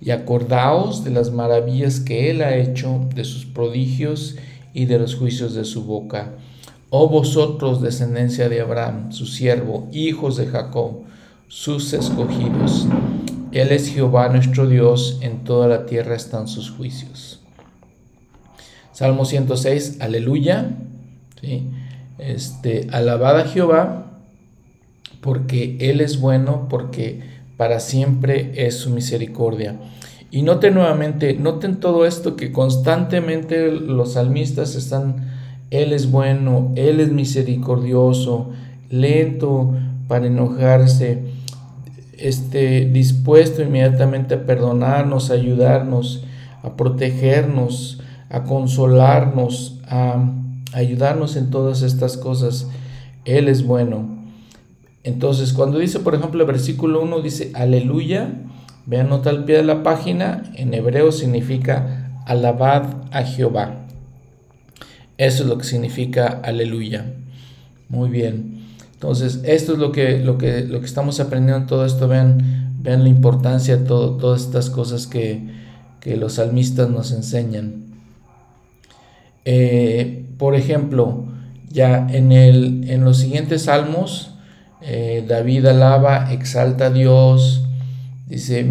Y 0.00 0.10
acordaos 0.10 1.04
de 1.04 1.10
las 1.10 1.30
maravillas 1.32 2.00
que 2.00 2.30
él 2.30 2.42
ha 2.42 2.56
hecho, 2.56 3.06
de 3.14 3.24
sus 3.24 3.44
prodigios 3.44 4.36
y 4.72 4.84
de 4.84 4.98
los 4.98 5.16
juicios 5.16 5.54
de 5.54 5.64
su 5.64 5.84
boca 5.84 6.32
Oh 6.90 7.06
vosotros, 7.06 7.82
descendencia 7.82 8.48
de 8.48 8.62
Abraham, 8.62 9.12
su 9.12 9.26
siervo, 9.26 9.88
hijos 9.92 10.38
de 10.38 10.46
Jacob, 10.46 11.02
sus 11.46 11.92
escogidos. 11.92 12.86
Él 13.60 13.72
es 13.72 13.88
Jehová 13.92 14.28
nuestro 14.28 14.66
Dios, 14.66 15.18
en 15.22 15.44
toda 15.44 15.68
la 15.68 15.86
tierra 15.86 16.14
están 16.14 16.48
sus 16.48 16.70
juicios. 16.70 17.40
Salmo 18.92 19.24
106, 19.24 19.98
aleluya. 20.00 20.70
Este, 22.18 22.88
alabad 22.92 23.38
a 23.40 23.44
Jehová, 23.44 24.20
porque 25.20 25.76
Él 25.80 26.00
es 26.00 26.20
bueno, 26.20 26.66
porque 26.68 27.20
para 27.56 27.80
siempre 27.80 28.52
es 28.66 28.76
su 28.76 28.90
misericordia. 28.90 29.76
Y 30.30 30.42
noten 30.42 30.74
nuevamente, 30.74 31.34
noten 31.34 31.80
todo 31.80 32.06
esto 32.06 32.36
que 32.36 32.52
constantemente 32.52 33.70
los 33.70 34.12
salmistas 34.14 34.74
están 34.74 35.38
él 35.70 35.92
es 35.92 36.10
bueno, 36.10 36.72
Él 36.76 37.00
es 37.00 37.12
misericordioso, 37.12 38.50
lento 38.88 39.74
para 40.06 40.26
enojarse, 40.26 41.22
este, 42.18 42.86
dispuesto 42.86 43.62
inmediatamente 43.62 44.34
a 44.34 44.46
perdonarnos, 44.46 45.30
a 45.30 45.34
ayudarnos, 45.34 46.24
a 46.62 46.76
protegernos, 46.76 48.00
a 48.30 48.44
consolarnos, 48.44 49.78
a 49.88 50.22
ayudarnos 50.72 51.36
en 51.36 51.50
todas 51.50 51.82
estas 51.82 52.16
cosas. 52.16 52.68
Él 53.24 53.48
es 53.48 53.64
bueno. 53.64 54.18
Entonces, 55.04 55.52
cuando 55.52 55.78
dice, 55.78 56.00
por 56.00 56.14
ejemplo, 56.14 56.40
el 56.40 56.46
versículo 56.46 57.02
1 57.02 57.20
dice, 57.20 57.50
aleluya, 57.54 58.30
vean 58.86 59.08
nota 59.08 59.30
al 59.30 59.44
pie 59.44 59.56
de 59.56 59.62
la 59.62 59.82
página, 59.82 60.42
en 60.54 60.74
hebreo 60.74 61.12
significa 61.12 62.20
alabad 62.26 62.94
a 63.10 63.22
Jehová. 63.22 63.86
Eso 65.16 65.42
es 65.42 65.48
lo 65.48 65.58
que 65.58 65.64
significa 65.64 66.26
aleluya. 66.44 67.06
Muy 67.88 68.10
bien. 68.10 68.57
Entonces, 68.98 69.42
esto 69.44 69.74
es 69.74 69.78
lo 69.78 69.92
que, 69.92 70.18
lo 70.18 70.38
que, 70.38 70.62
lo 70.62 70.80
que 70.80 70.86
estamos 70.86 71.20
aprendiendo 71.20 71.58
en 71.58 71.66
todo 71.68 71.86
esto. 71.86 72.08
Vean, 72.08 72.74
vean 72.80 73.04
la 73.04 73.08
importancia 73.08 73.76
de 73.76 73.84
todo, 73.84 74.16
todas 74.16 74.42
estas 74.42 74.70
cosas 74.70 75.06
que, 75.06 75.40
que 76.00 76.16
los 76.16 76.32
salmistas 76.32 76.90
nos 76.90 77.12
enseñan. 77.12 77.84
Eh, 79.44 80.26
por 80.36 80.56
ejemplo, 80.56 81.26
ya 81.70 82.08
en, 82.10 82.32
el, 82.32 82.90
en 82.90 83.04
los 83.04 83.18
siguientes 83.18 83.62
salmos, 83.62 84.34
eh, 84.82 85.24
David 85.28 85.66
alaba, 85.66 86.32
exalta 86.32 86.86
a 86.86 86.90
Dios, 86.90 87.62
dice, 88.26 88.66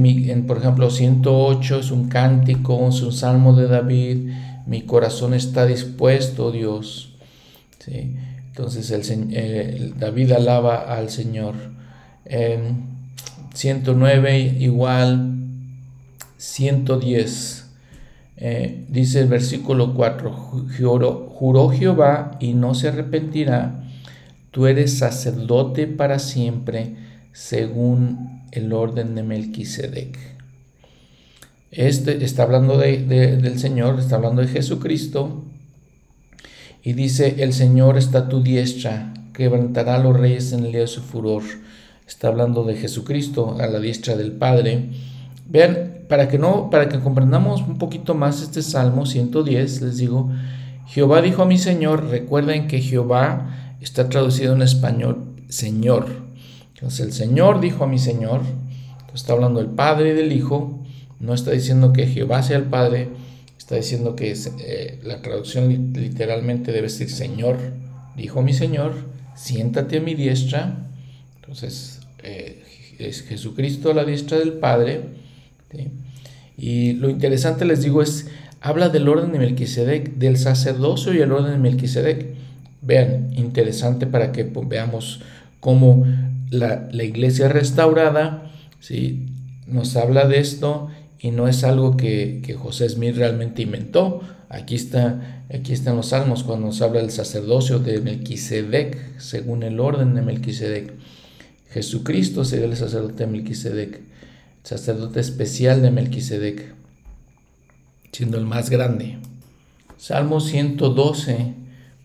por 0.45 0.57
ejemplo, 0.57 0.89
108 0.89 1.79
es 1.79 1.89
un 1.89 2.09
cántico, 2.09 2.89
es 2.89 3.01
un 3.01 3.13
salmo 3.13 3.55
de 3.55 3.67
David, 3.69 4.29
mi 4.65 4.81
corazón 4.81 5.33
está 5.33 5.65
dispuesto, 5.65 6.51
Dios. 6.51 7.13
Entonces 8.57 8.89
el, 8.89 9.93
David 9.99 10.31
alaba 10.31 10.77
al 10.97 11.11
Señor. 11.11 11.53
109 13.53 14.55
igual, 14.59 15.35
110. 16.37 17.67
Eh, 18.37 18.85
dice 18.89 19.19
el 19.19 19.27
versículo 19.27 19.93
4, 19.93 20.31
juró 20.31 21.69
Jehová 21.69 22.37
y 22.39 22.53
no 22.53 22.73
se 22.73 22.87
arrepentirá, 22.87 23.83
tú 24.49 24.65
eres 24.65 24.97
sacerdote 24.97 25.85
para 25.85 26.17
siempre, 26.17 26.95
según 27.33 28.43
el 28.51 28.73
orden 28.73 29.13
de 29.13 29.21
Melquisedec. 29.21 30.17
Este 31.69 32.23
está 32.23 32.43
hablando 32.43 32.77
del 32.79 33.59
Señor, 33.59 33.99
está 33.99 34.15
hablando 34.15 34.41
de 34.41 34.47
Jesucristo, 34.47 35.43
y 36.87 36.93
dice, 36.93 37.43
el 37.43 37.51
Señor 37.51 37.97
está 37.97 38.19
a 38.19 38.29
tu 38.29 38.41
diestra, 38.41 39.13
quebrantará 39.33 39.95
a 39.95 39.99
los 39.99 40.17
reyes 40.17 40.53
en 40.53 40.63
el 40.63 40.71
día 40.71 40.79
de 40.79 40.87
su 40.87 41.01
furor. 41.01 41.43
Está 42.07 42.29
hablando 42.29 42.63
de 42.63 42.77
Jesucristo 42.77 43.57
a 43.59 43.67
la 43.67 43.81
diestra 43.81 44.15
del 44.15 44.31
Padre. 44.31 44.91
Vean, 45.49 46.05
para 46.07 46.29
que 46.29 46.39
no, 46.39 46.69
para 46.69 46.87
que 46.87 47.01
comprendamos 47.01 47.59
un 47.63 47.77
poquito 47.77 48.15
más 48.15 48.41
este 48.41 48.61
Salmo 48.61 49.05
110, 49.05 49.81
les 49.81 49.97
digo, 49.97 50.31
Jehová 50.85 51.21
dijo 51.21 51.41
a 51.41 51.45
mi 51.45 51.57
Señor, 51.57 52.07
recuerden 52.07 52.69
que 52.69 52.79
Jehová 52.79 53.75
está 53.81 54.07
traducido 54.07 54.55
en 54.55 54.61
español 54.61 55.25
Señor. 55.49 56.05
Entonces 56.73 57.05
el 57.05 57.11
Señor 57.11 57.59
dijo 57.59 57.83
a 57.83 57.87
mi 57.87 57.99
Señor, 57.99 58.43
está 59.13 59.33
hablando 59.33 59.59
del 59.59 59.71
Padre 59.71 60.11
y 60.11 60.13
del 60.13 60.31
Hijo, 60.31 60.79
no 61.19 61.33
está 61.33 61.51
diciendo 61.51 61.91
que 61.91 62.07
Jehová 62.07 62.43
sea 62.43 62.55
el 62.55 62.63
Padre, 62.63 63.09
está 63.67 63.75
diciendo 63.75 64.15
que 64.15 64.33
eh, 64.59 64.97
la 65.03 65.21
traducción 65.21 65.91
literalmente 65.93 66.71
debe 66.71 66.83
decir 66.83 67.09
Señor, 67.09 67.57
dijo 68.15 68.41
mi 68.41 68.53
Señor, 68.53 68.93
siéntate 69.35 69.97
a 69.97 69.99
mi 69.99 70.15
diestra. 70.15 70.87
Entonces 71.35 71.99
eh, 72.23 72.63
es 72.97 73.23
Jesucristo 73.23 73.91
a 73.91 73.93
la 73.93 74.05
diestra 74.05 74.39
del 74.39 74.53
Padre. 74.53 75.01
Y 76.57 76.93
lo 76.93 77.09
interesante 77.09 77.65
les 77.65 77.83
digo 77.83 78.01
es, 78.01 78.29
habla 78.61 78.87
del 78.87 79.09
orden 79.09 79.33
de 79.33 79.39
Melquisedec, 79.39 80.13
del 80.13 80.37
sacerdocio 80.37 81.13
y 81.13 81.19
el 81.19 81.33
orden 81.33 81.51
de 81.51 81.57
Melquisedec. 81.57 82.25
Vean, 82.81 83.33
interesante 83.35 84.07
para 84.07 84.31
que 84.31 84.49
veamos 84.65 85.19
cómo 85.59 86.05
la, 86.51 86.87
iglesia 87.03 87.49
restaurada 87.49 88.49
¿sí? 88.79 89.25
nos 89.67 89.97
habla 89.97 90.25
de 90.25 90.39
esto 90.39 90.87
y 91.19 91.31
no 91.31 91.47
es 91.47 91.63
algo 91.63 91.97
que, 91.97 92.55
José 92.57 92.89
Smith 92.89 93.15
realmente 93.15 93.63
inventó. 93.63 94.21
Aquí, 94.49 94.75
está, 94.75 95.45
aquí 95.53 95.73
están 95.73 95.97
los 95.97 96.09
salmos 96.09 96.43
cuando 96.43 96.67
nos 96.67 96.81
habla 96.81 97.01
del 97.01 97.11
sacerdocio 97.11 97.79
de 97.79 97.99
Melquisedec, 98.01 99.19
según 99.19 99.63
el 99.63 99.79
orden 99.79 100.13
de 100.13 100.21
Melquisedec. 100.21 100.93
Jesucristo 101.69 102.45
sería 102.45 102.65
el 102.65 102.77
sacerdote 102.77 103.25
de 103.25 103.31
Melquisedec 103.31 104.01
sacerdote 104.67 105.21
especial 105.21 105.81
de 105.81 105.91
Melquisedec, 105.91 106.73
siendo 108.11 108.37
el 108.37 108.43
más 108.43 108.69
grande. 108.69 109.17
Salmo 109.95 110.41
112, 110.41 111.53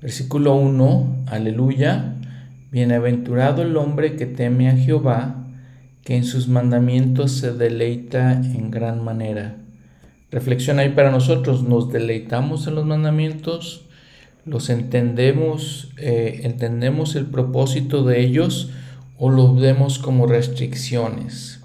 versículo 0.01 0.55
1, 0.55 1.25
aleluya. 1.27 2.15
Bienaventurado 2.71 3.63
el 3.63 3.77
hombre 3.77 4.15
que 4.15 4.27
teme 4.27 4.71
a 4.71 4.77
Jehová, 4.77 5.42
que 6.05 6.17
en 6.17 6.25
sus 6.25 6.49
mandamientos 6.49 7.33
se 7.33 7.53
deleita 7.53 8.33
en 8.33 8.71
gran 8.71 9.05
manera. 9.05 9.57
Reflexión 10.31 10.79
ahí 10.79 10.91
para 10.91 11.11
nosotros, 11.11 11.63
¿nos 11.63 11.93
deleitamos 11.93 12.67
en 12.67 12.75
los 12.75 12.87
mandamientos? 12.87 13.85
¿Los 14.45 14.71
entendemos, 14.71 15.93
eh, 15.99 16.41
entendemos 16.45 17.15
el 17.15 17.27
propósito 17.27 18.03
de 18.03 18.21
ellos 18.21 18.71
o 19.19 19.31
los 19.31 19.61
vemos 19.61 19.99
como 19.99 20.27
restricciones? 20.27 21.61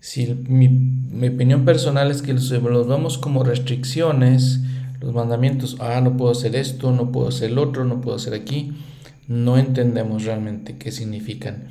Si 0.00 0.34
mi, 0.48 1.28
opinión 1.28 1.64
personal 1.64 2.10
es 2.10 2.22
que 2.22 2.32
los, 2.32 2.50
los 2.50 2.88
vemos 2.88 3.18
como 3.18 3.44
restricciones, 3.44 4.60
los 5.00 5.14
mandamientos, 5.14 5.76
ah, 5.78 6.00
no 6.00 6.16
puedo 6.16 6.32
hacer 6.32 6.56
esto, 6.56 6.90
no 6.90 7.12
puedo 7.12 7.28
hacer 7.28 7.50
el 7.50 7.58
otro, 7.58 7.84
no 7.84 8.00
puedo 8.00 8.16
hacer 8.16 8.34
aquí, 8.34 8.72
no 9.28 9.58
entendemos 9.58 10.24
realmente 10.24 10.78
qué 10.78 10.90
significan. 10.90 11.68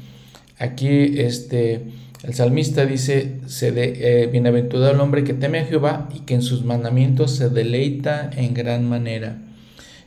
Aquí 0.60 1.20
este, 1.20 1.82
el 2.24 2.34
salmista 2.36 2.86
dice, 2.86 3.40
se 3.48 3.72
de, 3.72 4.24
eh, 4.24 4.28
bienaventurado 4.28 4.92
el 4.92 5.00
hombre 5.00 5.24
que 5.24 5.34
teme 5.34 5.60
a 5.60 5.66
Jehová 5.66 6.10
y 6.14 6.20
que 6.20 6.36
en 6.36 6.44
sus 6.44 6.64
mandamientos 6.64 7.36
se 7.36 7.50
deleita 7.50 8.30
en 8.36 8.54
gran 8.54 8.88
manera. 8.88 9.38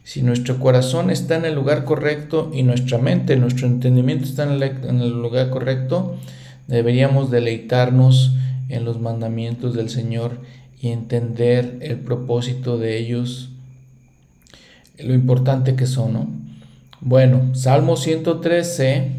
Si 0.05 0.23
nuestro 0.23 0.61
corazón 0.61 1.11
está 1.11 1.37
en 1.37 1.47
el 1.47 1.55
lugar 1.55 1.85
correcto 1.85 2.51
y 2.53 2.63
nuestra 2.63 2.99
mente, 2.99 3.37
nuestro 3.37 3.67
entendimiento 3.67 4.25
está 4.25 4.45
en 4.45 5.01
el 5.01 5.11
lugar 5.11 5.51
correcto, 5.51 6.19
Deberíamos 6.73 7.31
deleitarnos 7.31 8.33
en 8.69 8.85
los 8.85 9.01
mandamientos 9.01 9.75
del 9.75 9.91
Señor 9.91 10.39
y 10.81 10.89
entender 10.89 11.79
el 11.81 11.99
propósito 11.99 12.79
de 12.79 12.99
ellos, 12.99 13.51
lo 14.99 15.15
importante 15.15 15.75
que 15.75 15.87
son. 15.87 16.55
Bueno, 17.01 17.55
Salmo 17.55 17.97
113, 17.97 19.11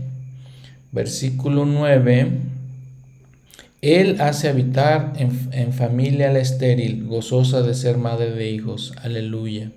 versículo 0.93 1.65
9. 1.65 2.31
Él 3.81 4.21
hace 4.21 4.47
habitar 4.47 5.13
en, 5.17 5.73
familia 5.73 6.31
la 6.31 6.39
estéril, 6.39 7.03
gozosa 7.05 7.61
de 7.63 7.73
ser 7.73 7.97
madre 7.97 8.31
de 8.31 8.49
hijos. 8.49 8.93
Aleluya. 9.03 9.73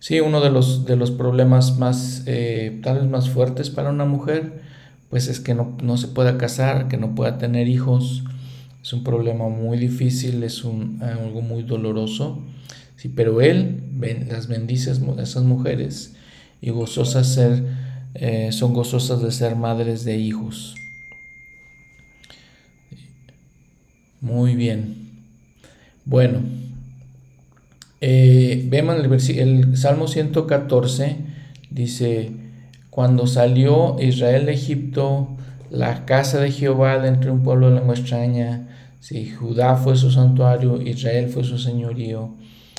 Sí, 0.00 0.18
uno 0.18 0.40
de 0.40 0.50
los, 0.50 0.84
de 0.84 0.96
los 0.96 1.12
problemas 1.12 1.78
más, 1.78 2.24
eh, 2.26 2.80
tal 2.82 2.98
vez 2.98 3.06
más 3.06 3.30
fuertes 3.30 3.70
para 3.70 3.90
una 3.90 4.04
mujer 4.04 4.68
pues 5.10 5.26
es 5.26 5.40
que 5.40 5.54
no, 5.54 5.96
se 5.96 6.08
pueda 6.08 6.38
casar, 6.38 6.86
que 6.88 6.96
no 6.96 7.14
pueda 7.16 7.36
tener 7.36 7.68
hijos. 7.68 8.22
Es 8.80 8.92
un 8.92 9.02
problema 9.02 9.48
muy 9.48 9.76
difícil, 9.76 10.42
es 10.44 10.64
un, 10.64 11.02
algo 11.02 11.42
muy 11.42 11.64
doloroso. 11.64 12.40
Sí, 12.96 13.08
pero 13.08 13.40
Él 13.40 13.82
las 14.30 14.46
bendice 14.46 14.90
a 14.90 15.22
esas 15.22 15.42
mujeres 15.42 16.14
y 16.62 16.70
gozosas 16.70 17.26
ser, 17.26 17.64
eh, 18.14 18.50
son 18.52 18.74
gozosas 18.74 19.22
de 19.22 19.30
ser 19.30 19.56
madres 19.56 20.04
de 20.04 20.16
hijos. 20.16 20.74
Muy 24.20 24.54
bien. 24.54 24.96
Bueno, 26.04 26.40
eh, 28.00 28.64
vemos 28.68 28.96
el, 29.28 29.38
el 29.38 29.76
Salmo 29.76 30.08
114, 30.08 31.16
dice, 31.70 32.32
cuando 32.90 33.26
salió 33.26 33.96
Israel 34.00 34.46
de 34.46 34.52
Egipto, 34.52 35.28
la 35.70 36.04
casa 36.04 36.40
de 36.40 36.50
Jehová 36.50 36.98
de 36.98 37.08
entre 37.08 37.30
un 37.30 37.42
pueblo 37.42 37.70
de 37.70 37.76
lengua 37.76 37.94
extraña, 37.94 38.68
si 39.00 39.30
Judá 39.30 39.76
fue 39.76 39.96
su 39.96 40.10
santuario, 40.10 40.82
Israel 40.82 41.28
fue 41.28 41.44
su 41.44 41.58
señorío. 41.58 42.34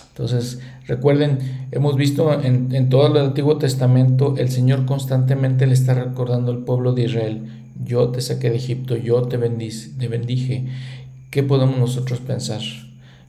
Entonces, 0.10 0.60
recuerden, 0.88 1.68
hemos 1.72 1.96
visto 1.96 2.42
en, 2.42 2.90
todo 2.90 3.08
el 3.08 3.26
Antiguo 3.26 3.58
Testamento, 3.58 4.36
el 4.38 4.50
Señor 4.50 4.86
constantemente 4.86 5.68
le 5.68 5.74
está 5.74 5.94
recordando 5.94 6.52
al 6.52 6.60
pueblo 6.60 6.94
de 6.94 7.04
Israel, 7.04 7.42
yo 7.84 8.10
te 8.10 8.22
saqué 8.22 8.50
de 8.50 8.58
Egipto, 8.58 8.96
yo 8.96 9.24
te, 9.24 9.38
te 9.38 10.08
bendije. 10.08 10.68
¿Qué 11.30 11.44
podemos 11.44 11.78
nosotros 11.78 12.20
pensar? 12.20 12.62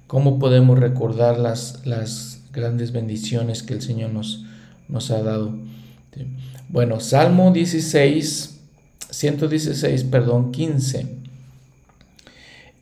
¿Cómo 0.07 0.39
podemos 0.39 0.79
recordar 0.79 1.39
las, 1.39 1.87
las 1.87 2.43
grandes 2.53 2.93
bendiciones 2.93 3.63
que 3.63 3.75
el 3.75 3.81
Señor 3.81 4.11
nos, 4.11 4.45
nos 4.89 5.11
ha 5.11 5.23
dado? 5.23 5.55
Bueno, 6.69 7.01
Salmo 7.01 7.53
16, 7.53 8.61
116, 9.11 10.05
perdón, 10.05 10.53
15. 10.53 11.07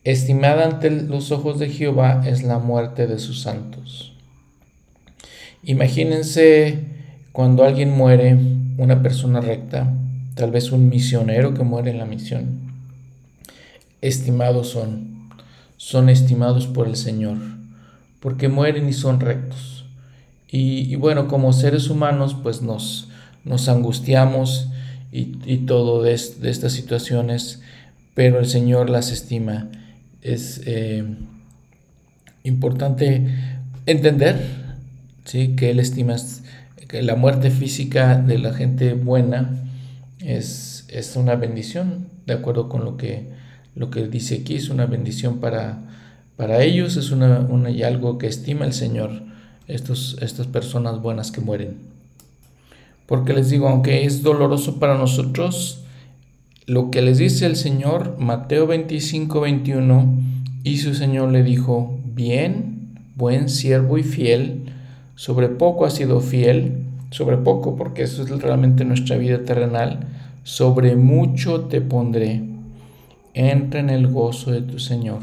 Estimada 0.03 0.65
ante 0.65 0.91
los 0.91 1.31
ojos 1.31 1.59
de 1.59 1.69
Jehová 1.69 2.23
es 2.27 2.43
la 2.43 2.59
muerte 2.59 3.07
de 3.07 3.19
sus 3.19 3.43
santos. 3.43 4.10
Imagínense 5.63 6.79
cuando 7.33 7.65
alguien 7.65 7.91
muere, 7.91 8.37
una 8.79 9.03
persona 9.03 9.41
recta, 9.41 9.93
tal 10.35 10.51
vez 10.51 10.73
un 10.73 10.89
misionero 10.89 11.53
que 11.55 11.65
muere 11.65 11.91
en 11.91 11.99
la 11.99 12.07
misión. 12.07 12.73
Estimados 14.01 14.69
son, 14.69 15.29
son 15.77 16.09
estimados 16.09 16.67
por 16.67 16.89
el 16.89 16.97
Señor, 16.97 17.37
porque 18.21 18.49
mueren 18.49 18.89
y 18.89 18.95
son 18.95 19.21
rectos. 19.21 19.85
Y, 20.53 20.97
bueno, 20.97 21.29
como 21.29 21.53
seres 21.53 21.91
humanos, 21.91 22.37
pues 22.43 22.61
nos, 22.61 23.09
nos 23.45 23.69
angustiamos 23.69 24.69
y, 25.13 25.59
todo 25.59 26.03
de, 26.03 26.13
estas 26.13 26.73
situaciones, 26.73 27.63
pero 28.15 28.41
el 28.41 28.47
Señor 28.47 28.91
las 28.91 29.13
estima. 29.13 29.69
Es 30.23 30.63
eh, 30.67 31.05
importante 32.43 33.29
entender 33.87 34.60
¿sí? 35.31 35.55
que 35.55 35.71
él 35.71 35.79
estima 35.79 36.17
que 36.89 37.03
la 37.03 37.15
muerte 37.15 37.53
física 37.53 38.17
de 38.17 38.39
la 38.39 38.53
gente 38.53 38.95
buena 38.95 39.63
es, 40.19 40.87
es 40.89 41.15
una 41.15 41.37
bendición, 41.37 42.09
de 42.27 42.35
acuerdo 42.35 42.69
con 42.69 42.85
lo 42.85 42.97
que, 42.97 43.29
lo 43.77 43.91
que 43.91 44.09
dice 44.09 44.41
aquí, 44.41 44.57
es 44.57 44.71
una 44.71 44.87
bendición 44.87 45.39
para, 45.39 45.79
para 46.37 46.65
ellos, 46.65 46.97
es 46.97 47.13
una, 47.13 47.47
y 47.71 47.85
algo 47.85 48.19
que 48.19 48.27
estima 48.27 48.65
el 48.65 48.73
Señor, 48.73 49.23
estos, 49.69 50.19
estas 50.21 50.49
personas 50.49 51.01
buenas 51.01 51.31
que 51.31 51.41
mueren. 51.41 51.77
Porque 53.07 53.33
les 53.33 53.51
digo, 53.51 53.69
aunque 53.69 54.05
es 54.05 54.25
doloroso 54.25 54.81
para 54.81 54.99
nosotros, 54.99 55.85
lo 56.67 56.91
que 56.91 57.03
les 57.03 57.19
dice 57.19 57.47
el 57.47 57.55
Señor, 57.55 58.17
Mateo 58.19 58.67
25, 58.67 59.41
21, 59.41 60.19
y 60.65 60.79
su 60.79 60.95
Señor 60.95 61.31
le 61.31 61.45
dijo, 61.45 62.01
bien, 62.05 62.97
buen 63.15 63.49
siervo 63.49 63.97
y 63.97 64.03
fiel, 64.03 64.70
sobre 65.21 65.51
poco 65.51 65.85
has 65.85 65.93
sido 65.93 66.23
fiel, 66.23 66.79
sobre 67.11 67.37
poco, 67.37 67.77
porque 67.77 68.05
eso 68.05 68.23
es 68.23 68.31
realmente 68.31 68.87
nuestra 68.87 69.19
vida 69.19 69.45
terrenal, 69.45 70.09
sobre 70.45 70.97
mucho 70.97 71.67
te 71.67 71.83
pondré. 71.83 72.43
Entra 73.35 73.81
en 73.81 73.91
el 73.91 74.09
gozo 74.09 74.51
de 74.51 74.63
tu 74.63 74.79
Señor. 74.79 75.19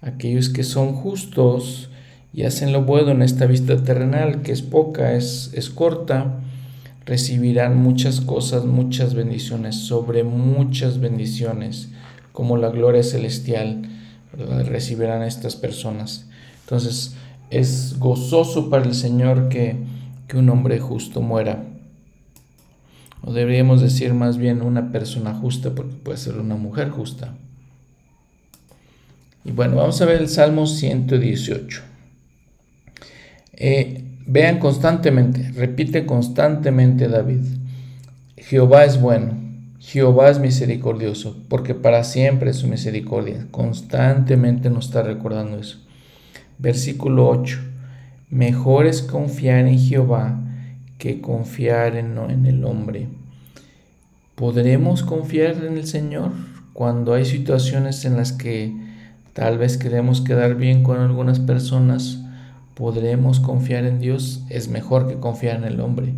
Aquellos 0.00 0.48
que 0.48 0.64
son 0.64 0.94
justos 0.94 1.90
y 2.32 2.44
hacen 2.44 2.72
lo 2.72 2.84
bueno 2.84 3.10
en 3.10 3.20
esta 3.20 3.44
vida 3.44 3.76
terrenal, 3.84 4.40
que 4.40 4.52
es 4.52 4.62
poca, 4.62 5.12
es, 5.12 5.50
es 5.52 5.68
corta, 5.68 6.40
recibirán 7.04 7.76
muchas 7.76 8.22
cosas, 8.22 8.64
muchas 8.64 9.12
bendiciones, 9.12 9.76
sobre 9.76 10.24
muchas 10.24 11.00
bendiciones, 11.00 11.90
como 12.32 12.56
la 12.56 12.70
gloria 12.70 13.02
celestial, 13.02 13.82
recibirán 14.64 15.22
estas 15.22 15.54
personas. 15.54 16.24
Entonces, 16.64 17.14
es 17.52 17.98
gozoso 17.98 18.70
para 18.70 18.84
el 18.84 18.94
Señor 18.94 19.48
que, 19.48 19.76
que 20.26 20.38
un 20.38 20.48
hombre 20.48 20.80
justo 20.80 21.20
muera. 21.20 21.64
O 23.22 23.32
deberíamos 23.32 23.82
decir 23.82 24.14
más 24.14 24.38
bien 24.38 24.62
una 24.62 24.90
persona 24.90 25.34
justa, 25.34 25.74
porque 25.74 25.94
puede 25.94 26.18
ser 26.18 26.38
una 26.38 26.56
mujer 26.56 26.90
justa. 26.90 27.34
Y 29.44 29.52
bueno, 29.52 29.76
vamos 29.76 30.00
a 30.00 30.06
ver 30.06 30.20
el 30.20 30.28
Salmo 30.28 30.66
118. 30.66 31.82
Eh, 33.54 34.04
vean 34.26 34.58
constantemente, 34.58 35.52
repite 35.52 36.06
constantemente 36.06 37.08
David, 37.08 37.42
Jehová 38.36 38.84
es 38.84 39.00
bueno, 39.00 39.34
Jehová 39.78 40.30
es 40.30 40.38
misericordioso, 40.38 41.36
porque 41.48 41.74
para 41.74 42.02
siempre 42.02 42.50
es 42.50 42.56
su 42.56 42.66
misericordia. 42.66 43.46
Constantemente 43.50 44.70
nos 44.70 44.86
está 44.86 45.02
recordando 45.02 45.58
eso. 45.58 45.78
Versículo 46.58 47.28
8. 47.28 47.58
Mejor 48.30 48.86
es 48.86 49.02
confiar 49.02 49.66
en 49.66 49.78
Jehová 49.78 50.40
que 50.98 51.20
confiar 51.20 51.96
en, 51.96 52.16
en 52.16 52.46
el 52.46 52.64
hombre. 52.64 53.08
¿Podremos 54.34 55.02
confiar 55.02 55.64
en 55.64 55.76
el 55.76 55.86
Señor 55.86 56.32
cuando 56.72 57.14
hay 57.14 57.24
situaciones 57.24 58.04
en 58.04 58.16
las 58.16 58.32
que 58.32 58.74
tal 59.32 59.58
vez 59.58 59.76
queremos 59.76 60.20
quedar 60.20 60.54
bien 60.54 60.82
con 60.82 60.98
algunas 60.98 61.40
personas? 61.40 62.20
¿Podremos 62.74 63.40
confiar 63.40 63.84
en 63.84 64.00
Dios? 64.00 64.44
Es 64.48 64.68
mejor 64.68 65.08
que 65.08 65.16
confiar 65.20 65.56
en 65.56 65.64
el 65.64 65.80
hombre. 65.80 66.14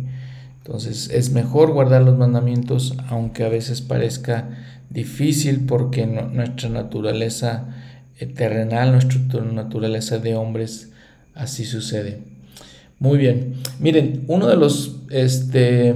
Entonces 0.65 1.09
es 1.11 1.31
mejor 1.31 1.71
guardar 1.73 2.01
los 2.01 2.17
mandamientos 2.17 2.95
aunque 3.09 3.43
a 3.43 3.49
veces 3.49 3.81
parezca 3.81 4.49
difícil 4.89 5.65
porque 5.65 6.07
nuestra 6.07 6.69
naturaleza 6.69 7.65
terrenal, 8.35 8.91
nuestra 8.91 9.19
naturaleza 9.43 10.19
de 10.19 10.35
hombres 10.35 10.91
así 11.33 11.65
sucede. 11.65 12.19
Muy 12.99 13.17
bien. 13.17 13.55
Miren, 13.79 14.23
uno 14.27 14.47
de 14.47 14.55
los 14.55 15.01
este, 15.09 15.93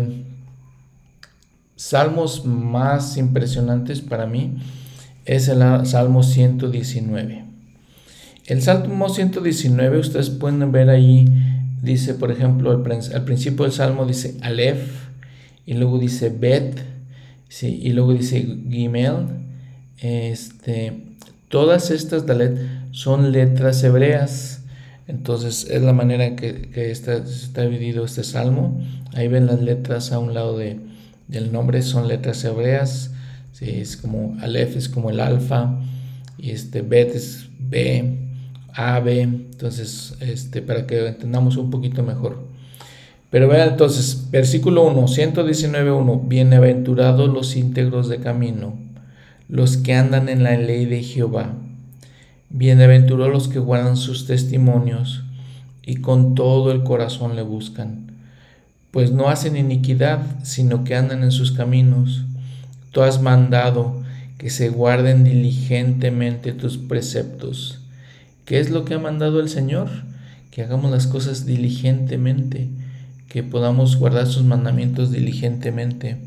salmos 1.76 2.46
más 2.46 3.16
impresionantes 3.18 4.02
para 4.02 4.26
mí 4.26 4.58
es 5.26 5.48
el 5.48 5.62
Salmo 5.86 6.24
119. 6.24 7.46
El 8.48 8.62
Salmo 8.62 9.10
119, 9.10 10.00
ustedes 10.00 10.30
pueden 10.30 10.72
ver 10.72 10.90
ahí, 10.90 11.26
dice, 11.82 12.16
por 12.16 12.32
ejemplo, 12.32 12.72
al, 12.72 12.82
principio 12.82 13.64
del 13.64 13.72
Salmo 13.72 14.06
dice 14.06 14.36
Aleph, 14.42 15.10
y 15.66 15.76
luego 15.76 16.00
dice 16.00 16.30
Bet, 16.30 16.80
¿sí? 17.48 17.80
y 17.82 17.94
luego 17.94 18.14
dice 18.14 18.42
Gimel. 18.70 19.28
Este, 20.02 21.09
todas 21.50 21.92
estas 21.92 22.26
Dalet 22.26 22.58
son 22.92 23.32
letras 23.32 23.84
hebreas. 23.84 24.64
Entonces 25.08 25.68
es 25.70 25.82
la 25.82 25.92
manera 25.92 26.26
en 26.26 26.36
que, 26.36 26.70
está, 26.74 27.20
dividido 27.62 28.06
este 28.06 28.24
salmo. 28.24 28.80
Ahí 29.14 29.28
ven 29.28 29.48
las 29.48 29.62
letras 29.62 30.12
a 30.12 30.20
un 30.20 30.34
lado 30.34 30.58
de, 30.58 30.80
del 31.28 31.52
nombre, 31.52 31.82
son 31.82 32.08
letras 32.08 32.44
hebreas. 32.44 33.12
es 33.60 33.98
como 33.98 34.38
Aleph 34.42 34.78
es 34.78 34.88
como 34.88 35.10
el 35.10 35.20
alfa 35.20 35.80
y 36.38 36.52
este 36.52 36.82
Bet 36.82 37.16
es 37.16 37.50
B, 37.60 38.18
A, 38.74 39.00
B. 39.00 39.22
Entonces, 39.22 40.16
este, 40.22 40.62
para 40.62 40.88
que 40.88 41.08
entendamos 41.08 41.58
un 41.58 41.70
poquito 41.70 42.04
mejor. 42.04 42.48
Pero 43.30 43.48
vean 43.48 43.70
entonces, 43.70 44.30
versículo 44.32 44.84
1, 44.86 45.08
119.1, 45.08 46.28
bienaventurados 46.28 47.30
los 47.30 47.56
íntegros 47.56 48.10
de 48.10 48.20
camino, 48.20 48.74
los 49.50 49.78
que 49.78 49.96
andan 49.96 50.30
en 50.30 50.44
la 50.44 50.56
ley 50.56 50.86
de 50.86 51.02
Jehová. 51.02 51.56
Bienaventurados 52.52 53.34
los 53.34 53.48
que 53.48 53.58
guardan 53.58 53.98
sus 53.98 54.28
testimonios 54.28 55.24
y 55.84 55.96
con 55.96 56.36
todo 56.36 56.72
el 56.72 56.84
corazón 56.84 57.36
le 57.36 57.42
buscan, 57.42 58.12
pues 58.92 59.12
no 59.12 59.28
hacen 59.28 59.58
iniquidad, 59.58 60.22
sino 60.44 60.84
que 60.84 60.96
andan 60.96 61.24
en 61.24 61.32
sus 61.32 61.52
caminos. 61.52 62.26
Tú 62.92 63.02
has 63.02 63.24
mandado 63.24 64.04
que 64.38 64.52
se 64.52 64.70
guarden 64.70 65.24
diligentemente 65.24 66.54
tus 66.54 66.78
preceptos. 66.78 67.80
¿Qué 68.46 68.60
es 68.60 68.70
lo 68.70 68.86
que 68.86 68.94
ha 68.94 69.00
mandado 69.00 69.40
el 69.40 69.50
Señor? 69.50 69.90
Que 70.52 70.62
hagamos 70.62 70.92
las 70.92 71.08
cosas 71.08 71.48
diligentemente, 71.48 72.70
que 73.28 73.42
podamos 73.42 73.98
guardar 73.98 74.28
sus 74.28 74.44
mandamientos 74.44 75.12
diligentemente. 75.12 76.18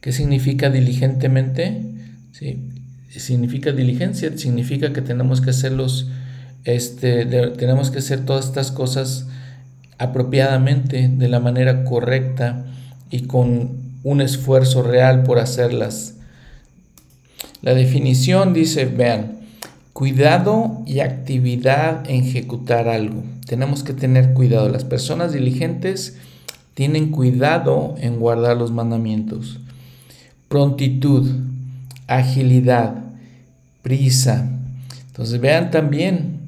¿Qué 0.00 0.12
significa 0.12 0.70
diligentemente? 0.70 1.82
Sí, 2.32 2.58
significa 3.10 3.72
diligencia, 3.72 4.36
significa 4.36 4.92
que 4.92 5.02
tenemos 5.02 5.40
que 5.40 5.50
hacerlos, 5.50 6.08
este, 6.64 7.26
tenemos 7.26 7.90
que 7.90 7.98
hacer 7.98 8.24
todas 8.24 8.46
estas 8.46 8.72
cosas 8.72 9.26
apropiadamente, 9.98 11.08
de 11.08 11.28
la 11.28 11.40
manera 11.40 11.84
correcta 11.84 12.64
y 13.10 13.22
con 13.22 13.72
un 14.02 14.20
esfuerzo 14.22 14.82
real 14.82 15.22
por 15.22 15.38
hacerlas. 15.38 16.14
La 17.60 17.74
definición 17.74 18.54
dice, 18.54 18.86
vean, 18.86 19.40
cuidado 19.92 20.82
y 20.86 21.00
actividad 21.00 22.08
en 22.08 22.24
ejecutar 22.24 22.88
algo. 22.88 23.22
Tenemos 23.46 23.82
que 23.82 23.92
tener 23.92 24.32
cuidado. 24.32 24.70
Las 24.70 24.84
personas 24.84 25.34
diligentes 25.34 26.16
tienen 26.72 27.10
cuidado 27.10 27.96
en 27.98 28.18
guardar 28.18 28.56
los 28.56 28.72
mandamientos. 28.72 29.60
Prontitud, 30.50 31.30
agilidad, 32.08 33.04
prisa. 33.82 34.50
Entonces 35.06 35.40
vean 35.40 35.70
también 35.70 36.40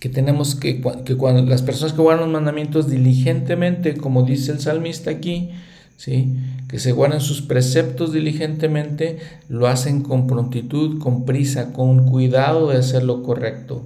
que 0.00 0.10
tenemos 0.10 0.54
que, 0.54 0.82
cuando 0.82 1.42
las 1.46 1.62
personas 1.62 1.94
que 1.94 2.02
guardan 2.02 2.24
los 2.24 2.32
mandamientos 2.34 2.90
diligentemente, 2.90 3.96
como 3.96 4.24
dice 4.24 4.52
el 4.52 4.60
salmista 4.60 5.10
aquí, 5.10 5.48
¿sí? 5.96 6.36
que 6.68 6.78
se 6.78 6.92
guardan 6.92 7.22
sus 7.22 7.40
preceptos 7.40 8.12
diligentemente, 8.12 9.16
lo 9.48 9.66
hacen 9.66 10.02
con 10.02 10.26
prontitud, 10.26 10.98
con 10.98 11.24
prisa, 11.24 11.72
con 11.72 12.04
cuidado 12.10 12.68
de 12.68 12.76
hacer 12.76 13.02
lo 13.02 13.22
correcto. 13.22 13.82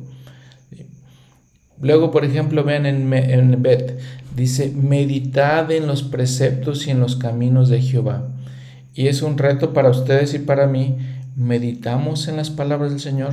Luego, 1.80 2.10
por 2.10 2.24
ejemplo, 2.24 2.64
vean 2.64 2.84
en, 2.84 3.12
en 3.12 3.62
Bet, 3.62 3.96
dice, 4.34 4.72
meditad 4.74 5.70
en 5.70 5.86
los 5.86 6.02
preceptos 6.02 6.88
y 6.88 6.90
en 6.90 6.98
los 6.98 7.14
caminos 7.14 7.68
de 7.68 7.80
Jehová. 7.80 8.26
Y 9.00 9.08
es 9.08 9.22
un 9.22 9.38
reto 9.38 9.72
para 9.72 9.88
ustedes 9.88 10.34
y 10.34 10.40
para 10.40 10.66
mí. 10.66 10.94
Meditamos 11.34 12.28
en 12.28 12.36
las 12.36 12.50
palabras 12.50 12.90
del 12.90 13.00
Señor. 13.00 13.32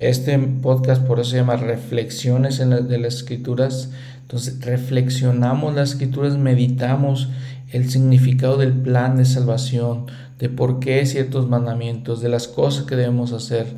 Este 0.00 0.36
podcast 0.36 1.06
por 1.06 1.20
eso 1.20 1.30
se 1.30 1.36
llama 1.36 1.54
Reflexiones 1.54 2.58
en 2.58 2.70
de 2.88 2.98
las 2.98 3.14
Escrituras. 3.14 3.90
Entonces 4.22 4.58
reflexionamos 4.64 5.72
las 5.76 5.92
Escrituras, 5.92 6.36
meditamos 6.36 7.28
el 7.70 7.88
significado 7.90 8.56
del 8.56 8.72
plan 8.72 9.16
de 9.16 9.24
salvación, 9.24 10.06
de 10.40 10.48
por 10.48 10.80
qué 10.80 11.06
ciertos 11.06 11.48
mandamientos, 11.48 12.20
de 12.20 12.28
las 12.28 12.48
cosas 12.48 12.84
que 12.84 12.96
debemos 12.96 13.32
hacer, 13.32 13.68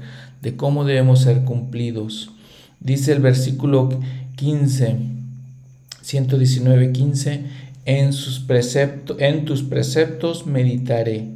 de 0.40 0.57
cómo 0.57 0.87
debemos 0.87 1.20
ser 1.20 1.44
cumplidos. 1.44 2.31
Dice 2.81 3.12
el 3.12 3.20
versículo 3.20 3.90
15, 4.37 4.96
119, 6.01 6.92
15, 6.92 7.44
en, 7.87 8.12
sus 8.12 8.44
en 9.18 9.44
tus 9.44 9.62
preceptos 9.62 10.46
meditaré 10.46 11.31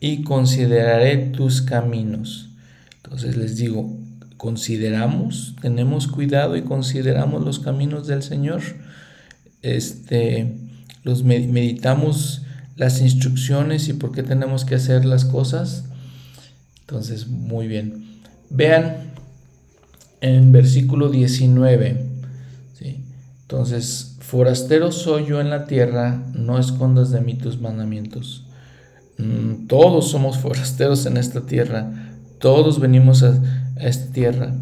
y 0.00 0.22
consideraré 0.22 1.16
tus 1.18 1.60
caminos. 1.60 2.48
Entonces 3.02 3.36
les 3.36 3.56
digo, 3.56 3.98
consideramos, 4.36 5.56
tenemos 5.60 6.06
cuidado 6.06 6.56
y 6.56 6.62
consideramos 6.62 7.44
los 7.44 7.58
caminos 7.58 8.06
del 8.06 8.22
Señor. 8.22 8.62
Este, 9.62 10.56
los 11.02 11.24
meditamos 11.24 12.42
las 12.76 13.02
instrucciones 13.02 13.88
y 13.88 13.92
por 13.92 14.12
qué 14.12 14.22
tenemos 14.22 14.64
que 14.64 14.76
hacer 14.76 15.04
las 15.04 15.26
cosas. 15.26 15.84
Entonces, 16.80 17.26
muy 17.26 17.68
bien. 17.68 18.22
Vean 18.48 19.12
en 20.20 20.52
versículo 20.52 21.10
19. 21.10 22.09
Entonces, 23.50 24.14
forastero 24.20 24.92
soy 24.92 25.26
yo 25.26 25.40
en 25.40 25.50
la 25.50 25.64
tierra, 25.64 26.22
no 26.34 26.56
escondas 26.60 27.10
de 27.10 27.20
mí 27.20 27.34
tus 27.34 27.60
mandamientos. 27.60 28.44
Mm, 29.18 29.66
todos 29.66 30.08
somos 30.08 30.38
forasteros 30.38 31.04
en 31.06 31.16
esta 31.16 31.40
tierra, 31.40 31.90
todos 32.38 32.78
venimos 32.78 33.24
a, 33.24 33.42
esta 33.74 34.12
tierra. 34.12 34.52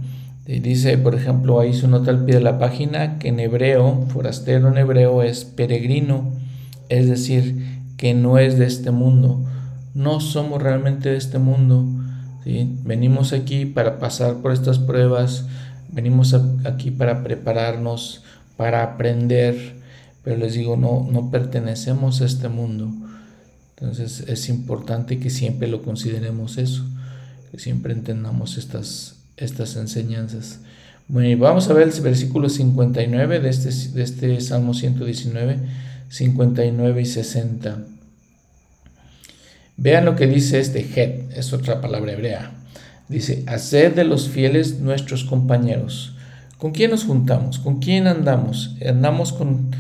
Y 0.46 0.61
dice, 0.61 0.96
por 0.96 1.14
ejemplo, 1.14 1.61
ahí 1.61 1.74
su 1.74 1.87
nota 1.87 2.11
al 2.11 2.24
pie 2.24 2.37
de 2.37 2.40
la 2.40 2.59
página 2.59 3.18
que 3.18 3.29
en 3.29 3.40
hebreo, 3.40 4.07
forastero 4.09 4.68
en 4.68 4.79
hebreo 4.79 5.22
es 5.22 5.44
peregrino, 5.44 6.33
es 6.88 7.11
decir, 7.11 7.83
que 7.98 8.14
no 8.14 8.38
es 8.38 8.59
de 8.59 8.64
este 8.64 8.90
mundo. 8.90 9.44
No 9.92 10.18
somos 10.20 10.62
realmente 10.62 11.11
de 11.11 11.18
este 11.18 11.38
mundo. 11.38 11.85
Venimos 12.85 13.35
aquí 13.35 13.66
para 13.66 13.98
pasar 13.98 14.37
por 14.37 14.53
estas 14.53 14.79
pruebas, 14.79 15.44
venimos 15.90 16.35
aquí 16.64 16.90
para 16.90 17.22
prepararnos 17.22 18.22
para 18.59 18.83
aprender, 18.83 19.77
pero 20.25 20.37
les 20.37 20.55
digo, 20.55 20.77
no, 20.77 21.07
no 21.09 21.31
pertenecemos 21.31 22.21
a 22.21 22.27
este 22.27 22.49
mundo. 22.49 22.92
Entonces 23.77 24.25
es 24.27 24.49
importante 24.49 25.21
que 25.21 25.31
siempre 25.31 25.68
lo 25.68 25.83
consideremos 25.83 26.59
eso, 26.59 26.85
que 27.53 27.61
siempre 27.61 27.92
entendamos 27.92 28.59
estas, 28.59 29.14
estas 29.37 29.77
enseñanzas. 29.77 30.59
Bueno, 31.07 31.38
vamos 31.38 31.71
a 31.71 31.73
ver 31.73 31.87
el 31.87 32.01
versículo 32.01 32.49
59 32.49 33.38
de 33.38 33.49
este, 33.49 33.71
de 33.92 34.03
este 34.03 34.40
Salmo 34.40 34.75
119, 34.75 35.61
59 36.09 37.01
y 37.01 37.07
60. 37.07 37.79
Vean 39.77 40.05
lo 40.05 40.16
que 40.16 40.27
dice 40.27 40.59
este 40.59 40.81
het, 40.81 41.31
es 41.38 41.53
otra 41.53 41.81
palabra 41.81 42.12
hebrea. 42.12 42.51
Dice, 43.09 43.44
haced 43.47 43.94
de 43.94 44.03
los 44.03 44.29
fieles 44.29 44.81
nuestros 44.81 45.23
compañeros 45.23 46.17
¿Con 46.59 46.73
quién 46.73 46.90
nos 46.90 47.05
juntamos? 47.05 47.61
¿Con 47.61 47.79
quién 47.79 48.09
andamos? 48.09 48.75
Andamos 48.85 49.33
con, 49.33 49.71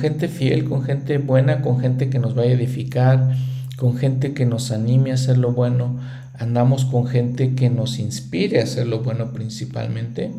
gente 0.00 0.28
fiel, 0.28 0.64
con 0.64 0.82
gente 0.82 1.18
buena, 1.18 1.60
con 1.60 1.78
gente 1.78 2.08
que 2.08 2.18
nos 2.18 2.34
vaya 2.34 2.52
a 2.52 2.54
edificar, 2.54 3.36
con 3.76 3.98
gente 3.98 4.32
que 4.32 4.46
nos 4.46 4.70
anime 4.70 5.10
a 5.10 5.14
hacer 5.14 5.36
lo 5.36 5.52
bueno. 5.52 6.00
Andamos 6.32 6.86
con 6.86 7.06
gente 7.06 7.54
que 7.54 7.68
nos 7.68 7.98
inspire 7.98 8.60
a 8.60 8.64
hacer 8.64 8.86
lo 8.86 9.00
bueno 9.00 9.32
principalmente. 9.32 10.32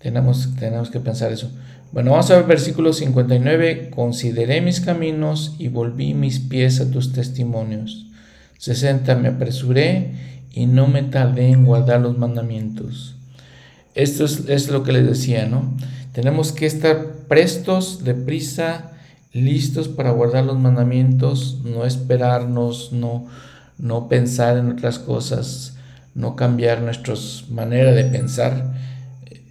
Tenemos, 0.00 0.50
tenemos 0.60 0.90
que 0.90 1.00
pensar 1.00 1.32
eso. 1.32 1.50
Bueno, 1.90 2.10
vamos 2.10 2.30
a 2.30 2.36
ver 2.36 2.44
versículo 2.44 2.92
59. 2.92 3.88
Consideré 3.88 4.60
mis 4.60 4.82
caminos 4.82 5.56
y 5.58 5.68
volví 5.68 6.12
mis 6.12 6.40
pies 6.40 6.82
a 6.82 6.90
tus 6.90 7.14
testimonios. 7.14 8.04
60. 8.58 9.14
Me 9.14 9.28
apresuré 9.28 10.12
y 10.52 10.66
no 10.66 10.88
me 10.88 11.04
tardé 11.04 11.48
en 11.48 11.64
guardar 11.64 12.02
los 12.02 12.18
mandamientos. 12.18 13.13
Esto 13.94 14.24
es, 14.24 14.68
lo 14.70 14.82
que 14.82 14.92
les 14.92 15.06
decía, 15.06 15.46
¿no? 15.46 15.72
Tenemos 16.12 16.52
que 16.52 16.66
estar 16.66 17.12
prestos, 17.28 18.02
deprisa, 18.04 18.92
listos 19.32 19.88
para 19.88 20.10
guardar 20.10 20.44
los 20.44 20.58
mandamientos, 20.58 21.60
no 21.64 21.84
esperarnos, 21.84 22.92
no, 22.92 23.26
no 23.78 24.08
pensar 24.08 24.56
en 24.56 24.70
otras 24.70 24.98
cosas, 24.98 25.76
no 26.14 26.34
cambiar 26.34 26.82
nuestra 26.82 27.14
manera 27.50 27.92
de 27.92 28.04
pensar. 28.04 28.74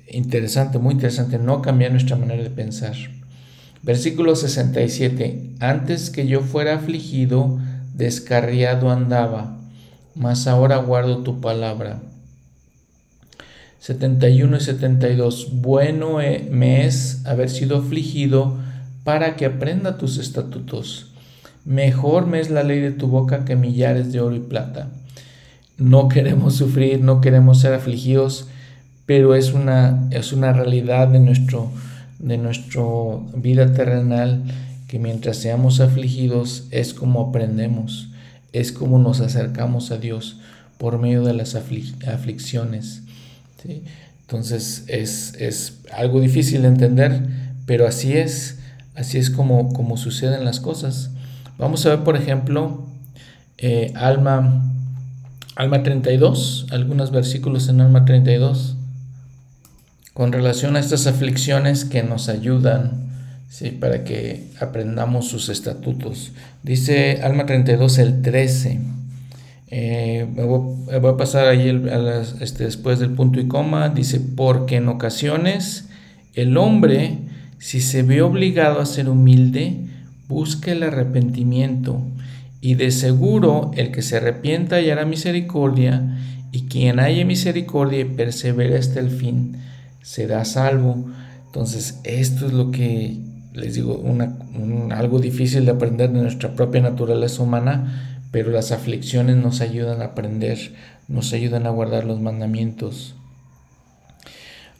Interesante, 0.09 0.77
muy 0.77 0.93
interesante, 0.93 1.39
no 1.39 1.61
cambiar 1.61 1.91
nuestra 1.91 2.17
manera 2.17 2.43
de 2.43 2.49
pensar. 2.49 2.95
Versículo 3.81 4.35
67. 4.35 5.55
Antes 5.59 6.09
que 6.09 6.27
yo 6.27 6.41
fuera 6.41 6.75
afligido, 6.75 7.59
descarriado 7.93 8.89
andaba, 8.89 9.57
mas 10.15 10.47
ahora 10.47 10.77
guardo 10.77 11.23
tu 11.23 11.39
palabra. 11.39 12.01
71 13.83 14.55
y 14.55 14.59
72. 14.61 15.49
Bueno 15.55 16.21
eh, 16.21 16.47
me 16.49 16.85
es 16.85 17.21
haber 17.25 17.49
sido 17.49 17.79
afligido 17.79 18.57
para 19.03 19.35
que 19.35 19.45
aprenda 19.45 19.97
tus 19.97 20.17
estatutos. 20.19 21.11
Mejor 21.65 22.25
me 22.25 22.39
es 22.39 22.49
la 22.49 22.63
ley 22.63 22.79
de 22.79 22.91
tu 22.91 23.07
boca 23.07 23.43
que 23.43 23.57
millares 23.57 24.13
de 24.13 24.21
oro 24.21 24.37
y 24.37 24.39
plata. 24.39 24.87
No 25.77 26.07
queremos 26.07 26.55
sufrir, 26.55 27.01
no 27.01 27.19
queremos 27.19 27.59
ser 27.59 27.73
afligidos, 27.73 28.47
pero 29.05 29.35
es 29.35 29.51
una, 29.51 30.07
es 30.11 30.31
una 30.31 30.53
realidad 30.53 31.09
de 31.09 31.19
nuestro 31.19 31.69
de 32.19 32.37
nuestra 32.37 32.83
vida 33.35 33.73
terrenal 33.73 34.43
que 34.87 34.97
mientras 34.97 35.35
seamos 35.35 35.81
afligidos 35.81 36.69
es 36.71 36.93
como 36.93 37.19
aprendemos, 37.19 38.11
es 38.53 38.71
como 38.71 38.97
nos 38.97 39.19
acercamos 39.19 39.91
a 39.91 39.97
Dios 39.97 40.39
por 40.77 40.99
medio 40.99 41.25
de 41.25 41.33
las 41.33 41.55
aflicciones. 41.55 43.02
Entonces 44.21 44.85
es, 44.87 45.81
algo 45.93 46.19
difícil 46.19 46.63
de 46.63 46.69
entender, 46.69 47.21
pero 47.65 47.87
así 47.87 48.13
es, 48.13 48.59
así 48.95 49.17
es 49.17 49.29
como, 49.29 49.73
como 49.73 49.97
suceden 49.97 50.45
las 50.45 50.59
cosas. 50.59 51.11
Vamos 51.57 51.85
a 51.85 51.89
ver, 51.89 51.99
por 51.99 52.15
ejemplo, 52.15 52.85
eh, 53.57 53.91
Alma, 53.95 54.63
Alma 55.55 55.83
32, 55.83 56.67
algunos 56.71 57.11
versículos 57.11 57.69
en 57.69 57.81
Alma 57.81 58.05
32, 58.05 58.75
con 60.13 60.31
relación 60.31 60.75
a 60.75 60.79
estas 60.79 61.07
aflicciones 61.07 61.85
que 61.85 62.03
nos 62.03 62.29
ayudan 62.29 63.03
¿sí? 63.49 63.69
para 63.69 64.03
que 64.03 64.47
aprendamos 64.59 65.27
sus 65.27 65.49
estatutos. 65.49 66.31
Dice 66.63 67.21
Alma 67.23 67.45
32, 67.45 67.99
el 67.99 68.21
13. 68.21 68.79
Eh, 69.75 70.27
me, 70.35 70.43
voy, 70.43 70.93
a 70.93 71.17
pasar 71.17 71.47
ahí 71.47 71.67
este, 72.41 72.65
después 72.65 72.99
del 72.99 73.09
punto 73.09 73.39
y 73.39 73.47
coma. 73.47 73.89
Dice, 73.89 74.19
porque 74.19 74.75
en 74.75 74.87
ocasiones 74.87 75.89
el 76.35 76.57
hombre, 76.57 77.17
si 77.57 77.81
se 77.81 78.03
ve 78.03 78.21
obligado 78.21 78.79
a 78.79 78.85
ser 78.85 79.09
humilde, 79.09 79.77
busca 80.29 80.71
el 80.71 80.83
arrepentimiento. 80.83 81.99
Y 82.61 82.75
de 82.75 82.91
seguro 82.91 83.71
el 83.75 83.91
que 83.91 84.03
se 84.03 84.17
arrepienta 84.17 84.75
hallará 84.75 85.05
misericordia, 85.05 86.19
y 86.51 86.67
quien 86.67 86.99
haya 86.99 87.25
misericordia 87.25 88.01
y 88.01 88.05
persevere 88.05 88.77
hasta 88.77 88.99
el 88.99 89.09
fin, 89.09 89.57
será 90.03 90.45
salvo. 90.45 91.07
Entonces, 91.47 91.99
esto 92.03 92.45
es 92.45 92.53
lo 92.53 92.69
que 92.69 93.17
les 93.53 93.73
digo, 93.73 94.03
algo 94.91 95.17
difícil 95.17 95.65
de 95.65 95.71
aprender 95.71 96.11
de 96.11 96.21
nuestra 96.21 96.55
propia 96.55 96.81
naturaleza 96.81 97.41
humana, 97.41 98.12
pero 98.33 98.49
las 98.49 98.71
aflicciones 98.71 99.35
nos 99.35 99.61
ayudan 99.61 100.01
a 100.01 100.05
aprender, 100.05 100.73
nos 101.07 101.33
ayudan 101.33 101.67
a 101.67 101.69
guardar 101.69 102.03
los 102.03 102.19
mandamientos. 102.19 103.13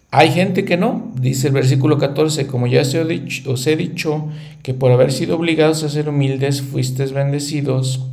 Hay 0.09 0.31
gente 0.31 0.65
que 0.65 0.75
no, 0.75 1.13
dice 1.21 1.49
el 1.49 1.53
versículo 1.53 1.99
14, 1.99 2.47
como 2.47 2.65
ya 2.65 2.81
os 2.81 2.91
he, 2.95 3.05
dicho, 3.05 3.53
he 3.67 3.75
dicho, 3.75 4.27
que 4.63 4.73
por 4.73 4.91
haber 4.91 5.11
sido 5.11 5.35
obligados 5.35 5.83
a 5.83 5.89
ser 5.89 6.09
humildes 6.09 6.63
fuisteis 6.63 7.11
bendecidos, 7.11 8.07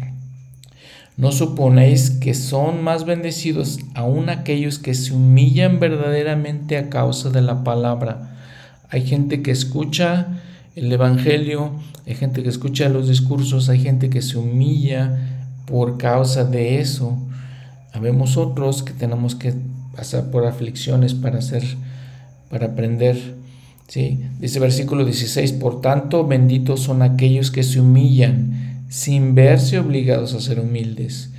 ¿no 1.17 1.33
suponéis 1.33 2.11
que 2.11 2.35
son 2.35 2.85
más 2.85 3.07
bendecidos 3.07 3.79
aún 3.95 4.29
aquellos 4.29 4.79
que 4.79 4.93
se 4.93 5.15
humillan 5.15 5.81
verdaderamente 5.81 6.77
a 6.77 6.91
causa 6.91 7.31
de 7.31 7.41
la 7.41 7.65
palabra? 7.65 8.37
Hay 8.91 9.07
gente 9.07 9.41
que 9.41 9.53
escucha 9.53 10.43
el 10.77 10.93
Evangelio, 10.93 11.73
hay 12.07 12.15
gente 12.15 12.43
que 12.43 12.49
escucha 12.49 12.89
los 12.89 13.09
discursos, 13.09 13.69
hay 13.69 13.81
gente 13.81 14.11
que 14.11 14.23
se 14.23 14.39
humilla 14.39 15.51
por 15.67 15.99
causa 15.99 16.45
de 16.45 16.81
eso. 16.81 17.19
Habemos 17.93 18.37
otros 18.37 18.83
que 18.83 18.93
tenemos 18.93 19.35
que 19.35 19.55
pasar 19.95 20.31
por 20.31 20.47
aflicciones 20.47 21.15
para 21.15 21.39
hacer, 21.39 21.63
para 22.49 22.67
aprender. 22.67 23.35
¿sí? 23.89 24.25
Dice 24.39 24.61
versículo 24.61 25.05
16, 25.05 25.53
por 25.55 25.81
tanto, 25.81 26.27
benditos 26.27 26.81
son 26.81 27.03
aquellos 27.03 27.51
que 27.51 27.63
se 27.63 27.81
humillan 27.81 28.85
sin 28.89 29.35
verse 29.35 29.79
obligados 29.79 30.35
a 30.35 30.41
ser 30.41 30.61
humildes. 30.61 31.31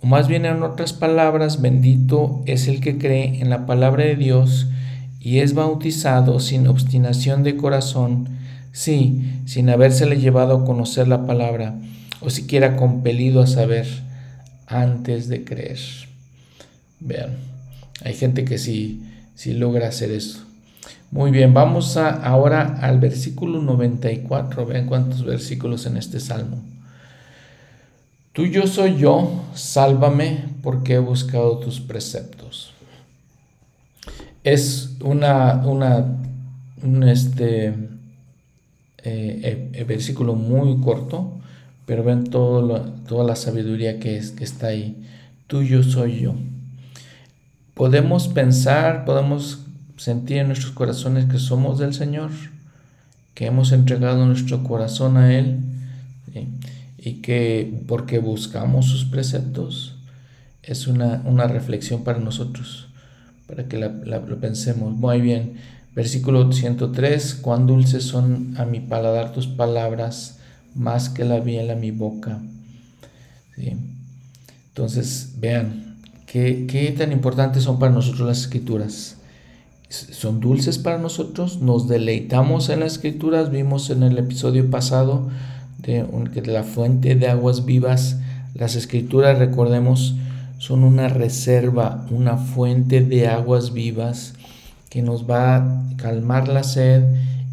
O 0.00 0.06
más 0.06 0.28
bien 0.28 0.44
en 0.46 0.62
otras 0.62 0.92
palabras, 0.92 1.60
bendito 1.60 2.42
es 2.46 2.68
el 2.68 2.80
que 2.80 2.98
cree 2.98 3.40
en 3.40 3.50
la 3.50 3.66
palabra 3.66 4.04
de 4.04 4.16
Dios 4.16 4.68
y 5.20 5.40
es 5.40 5.54
bautizado 5.54 6.38
sin 6.40 6.66
obstinación 6.68 7.42
de 7.42 7.56
corazón 7.56 8.37
Sí, 8.78 9.42
sin 9.44 9.70
habérsele 9.70 10.20
llevado 10.20 10.58
a 10.58 10.64
conocer 10.64 11.08
la 11.08 11.26
palabra, 11.26 11.74
o 12.20 12.30
siquiera 12.30 12.76
compelido 12.76 13.42
a 13.42 13.48
saber 13.48 13.88
antes 14.68 15.28
de 15.28 15.42
creer. 15.42 15.80
Vean, 17.00 17.38
hay 18.04 18.14
gente 18.14 18.44
que 18.44 18.56
sí, 18.56 19.02
sí 19.34 19.52
logra 19.52 19.88
hacer 19.88 20.12
eso. 20.12 20.44
Muy 21.10 21.32
bien, 21.32 21.54
vamos 21.54 21.96
a, 21.96 22.08
ahora 22.08 22.78
al 22.80 23.00
versículo 23.00 23.60
94. 23.60 24.64
Vean 24.64 24.86
cuántos 24.86 25.24
versículos 25.24 25.84
en 25.86 25.96
este 25.96 26.20
salmo. 26.20 26.62
Tuyo 28.32 28.68
soy 28.68 28.96
yo, 28.96 29.42
sálvame 29.54 30.44
porque 30.62 30.94
he 30.94 30.98
buscado 31.00 31.58
tus 31.58 31.80
preceptos. 31.80 32.72
es 34.44 34.92
una, 35.00 35.66
una 35.66 36.06
un 36.80 37.02
este, 37.02 37.74
eh, 39.04 39.84
versículo 39.86 40.34
muy 40.34 40.80
corto, 40.80 41.38
pero 41.86 42.04
ven 42.04 42.24
todo 42.24 42.80
toda 43.06 43.24
la 43.24 43.36
sabiduría 43.36 43.98
que, 44.00 44.16
es, 44.16 44.32
que 44.32 44.44
está 44.44 44.68
ahí. 44.68 44.96
Tuyo 45.46 45.82
soy 45.82 46.20
yo. 46.20 46.34
Podemos 47.74 48.28
pensar, 48.28 49.04
podemos 49.04 49.60
sentir 49.96 50.38
en 50.38 50.48
nuestros 50.48 50.72
corazones 50.72 51.26
que 51.26 51.38
somos 51.38 51.78
del 51.78 51.94
Señor, 51.94 52.30
que 53.34 53.46
hemos 53.46 53.72
entregado 53.72 54.26
nuestro 54.26 54.64
corazón 54.64 55.16
a 55.16 55.36
Él 55.36 55.60
y 56.98 57.14
que 57.14 57.82
porque 57.86 58.18
buscamos 58.18 58.86
sus 58.86 59.04
preceptos, 59.04 59.94
es 60.62 60.86
una, 60.86 61.22
una 61.24 61.46
reflexión 61.46 62.04
para 62.04 62.18
nosotros, 62.18 62.88
para 63.46 63.64
que 63.68 63.78
lo 63.78 64.40
pensemos. 64.40 64.92
Muy 64.94 65.20
bien, 65.20 65.54
versículo 65.94 66.52
103, 66.52 67.34
cuán 67.36 67.66
dulces 67.66 68.04
son 68.04 68.54
a 68.58 68.64
mi 68.64 68.80
paladar 68.80 69.32
tus 69.32 69.46
palabras, 69.46 70.38
más 70.74 71.08
que 71.08 71.24
la 71.24 71.40
miel 71.40 71.70
a 71.70 71.74
mi 71.74 71.90
boca. 71.90 72.40
Entonces, 74.68 75.34
vean, 75.38 75.96
¿qué, 76.26 76.66
¿qué 76.68 76.92
tan 76.92 77.10
importantes 77.12 77.64
son 77.64 77.78
para 77.78 77.92
nosotros 77.92 78.28
las 78.28 78.40
escrituras? 78.40 79.18
son 79.88 80.40
dulces 80.40 80.78
para 80.78 80.98
nosotros, 80.98 81.62
nos 81.62 81.88
deleitamos 81.88 82.68
en 82.68 82.80
las 82.80 82.92
escrituras, 82.92 83.50
vimos 83.50 83.88
en 83.88 84.02
el 84.02 84.18
episodio 84.18 84.70
pasado 84.70 85.28
de, 85.78 86.04
de 86.34 86.46
la 86.46 86.62
fuente 86.62 87.14
de 87.14 87.28
aguas 87.28 87.64
vivas, 87.64 88.18
las 88.54 88.76
escrituras, 88.76 89.38
recordemos, 89.38 90.14
son 90.58 90.84
una 90.84 91.08
reserva, 91.08 92.06
una 92.10 92.36
fuente 92.36 93.00
de 93.00 93.28
aguas 93.28 93.72
vivas 93.72 94.34
que 94.88 95.02
nos 95.02 95.28
va 95.28 95.56
a 95.56 95.96
calmar 95.96 96.48
la 96.48 96.62
sed 96.62 97.04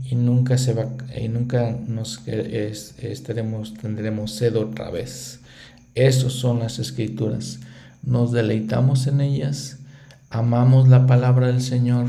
y 0.09 0.15
nunca 0.15 0.57
se 0.57 0.73
va 0.73 0.87
y 1.19 1.27
nunca 1.27 1.75
nos 1.87 2.21
estaremos 2.27 3.73
tendremos 3.73 4.35
sed 4.35 4.55
otra 4.55 4.89
vez. 4.89 5.39
Esas 5.95 6.33
son 6.33 6.59
las 6.59 6.79
escrituras. 6.79 7.59
Nos 8.03 8.31
deleitamos 8.31 9.07
en 9.07 9.21
ellas, 9.21 9.79
amamos 10.29 10.87
la 10.89 11.07
palabra 11.07 11.47
del 11.47 11.61
Señor, 11.61 12.07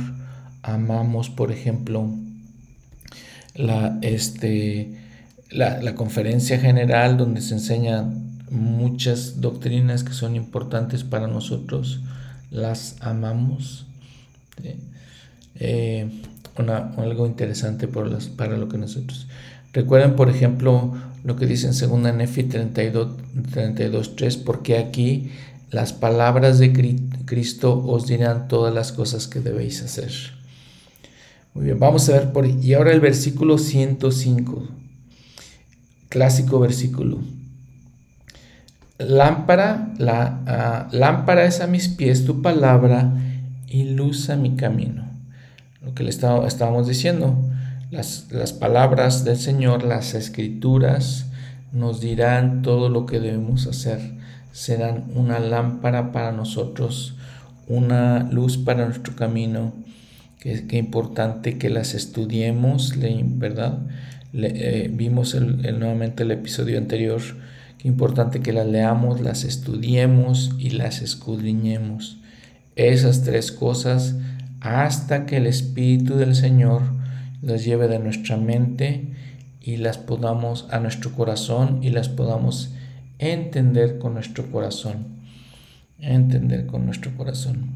amamos, 0.62 1.30
por 1.30 1.50
ejemplo, 1.52 2.10
la 3.54 3.98
este 4.02 4.94
la, 5.50 5.80
la 5.80 5.94
conferencia 5.94 6.58
general 6.58 7.16
donde 7.16 7.40
se 7.40 7.54
enseñan 7.54 8.26
muchas 8.50 9.40
doctrinas 9.40 10.04
que 10.04 10.12
son 10.12 10.36
importantes 10.36 11.04
para 11.04 11.26
nosotros, 11.26 12.00
las 12.50 12.96
amamos. 13.00 13.86
Eh, 15.60 16.08
algo 16.96 17.26
interesante 17.26 17.88
para 17.88 18.56
lo 18.56 18.68
que 18.68 18.78
nosotros. 18.78 19.26
Recuerden, 19.72 20.16
por 20.16 20.30
ejemplo, 20.30 20.94
lo 21.24 21.36
que 21.36 21.46
dice 21.46 21.66
en 21.66 22.02
2 22.02 22.14
Nefi 22.14 22.44
32, 22.44 23.08
32, 23.52 24.16
3, 24.16 24.36
porque 24.38 24.78
aquí 24.78 25.30
las 25.70 25.92
palabras 25.92 26.58
de 26.58 26.72
Cristo 27.26 27.82
os 27.84 28.06
dirán 28.06 28.48
todas 28.48 28.72
las 28.72 28.92
cosas 28.92 29.26
que 29.26 29.40
debéis 29.40 29.82
hacer. 29.82 30.12
Muy 31.52 31.64
bien, 31.64 31.78
vamos 31.78 32.08
a 32.08 32.12
ver 32.12 32.32
por 32.32 32.46
y 32.46 32.74
ahora 32.74 32.92
el 32.92 33.00
versículo 33.00 33.58
105, 33.58 34.68
clásico 36.08 36.60
versículo. 36.60 37.18
Lámpara, 38.98 39.92
la 39.98 40.42
ah, 40.46 40.88
lámpara 40.92 41.44
es 41.44 41.60
a 41.60 41.66
mis 41.66 41.88
pies 41.88 42.24
tu 42.24 42.40
palabra 42.40 43.12
y 43.66 43.84
luz 43.84 44.30
a 44.30 44.36
mi 44.36 44.56
camino. 44.56 45.05
Lo 45.86 45.94
que 45.94 46.02
le 46.02 46.10
estábamos 46.10 46.86
diciendo, 46.86 47.34
las, 47.90 48.26
las 48.30 48.52
palabras 48.52 49.24
del 49.24 49.38
Señor, 49.38 49.84
las 49.84 50.14
escrituras, 50.14 51.26
nos 51.72 52.00
dirán 52.00 52.60
todo 52.62 52.90
lo 52.90 53.06
que 53.06 53.20
debemos 53.20 53.66
hacer. 53.66 54.00
Serán 54.52 55.04
una 55.14 55.38
lámpara 55.38 56.12
para 56.12 56.32
nosotros, 56.32 57.14
una 57.68 58.28
luz 58.30 58.58
para 58.58 58.84
nuestro 58.84 59.16
camino. 59.16 59.72
Qué, 60.40 60.76
importante 60.76 61.56
que 61.56 61.70
las 61.70 61.94
estudiemos, 61.94 62.92
¿verdad? 63.38 63.78
Eh, 64.32 64.90
vimos 64.92 65.34
nuevamente 65.34 66.24
el 66.24 66.30
episodio 66.32 66.78
anterior 66.78 67.22
Qué 67.78 67.88
importante 67.88 68.40
que 68.40 68.52
las 68.52 68.66
leamos, 68.66 69.20
las 69.20 69.44
estudiemos 69.44 70.50
y 70.58 70.70
las 70.70 71.02
escudriñemos. 71.02 72.18
Esas 72.74 73.22
tres 73.22 73.52
cosas 73.52 74.16
hasta 74.66 75.26
que 75.26 75.36
el 75.36 75.46
Espíritu 75.46 76.16
del 76.16 76.34
Señor 76.34 76.82
las 77.40 77.64
lleve 77.64 77.86
de 77.86 78.00
nuestra 78.00 78.36
mente 78.36 79.14
y 79.60 79.76
las 79.76 79.96
podamos 79.96 80.66
a 80.70 80.80
nuestro 80.80 81.12
corazón 81.12 81.78
y 81.82 81.90
las 81.90 82.08
podamos 82.08 82.72
entender 83.18 83.98
con 83.98 84.14
nuestro 84.14 84.50
corazón. 84.50 85.06
Entender 86.00 86.66
con 86.66 86.84
nuestro 86.84 87.16
corazón. 87.16 87.70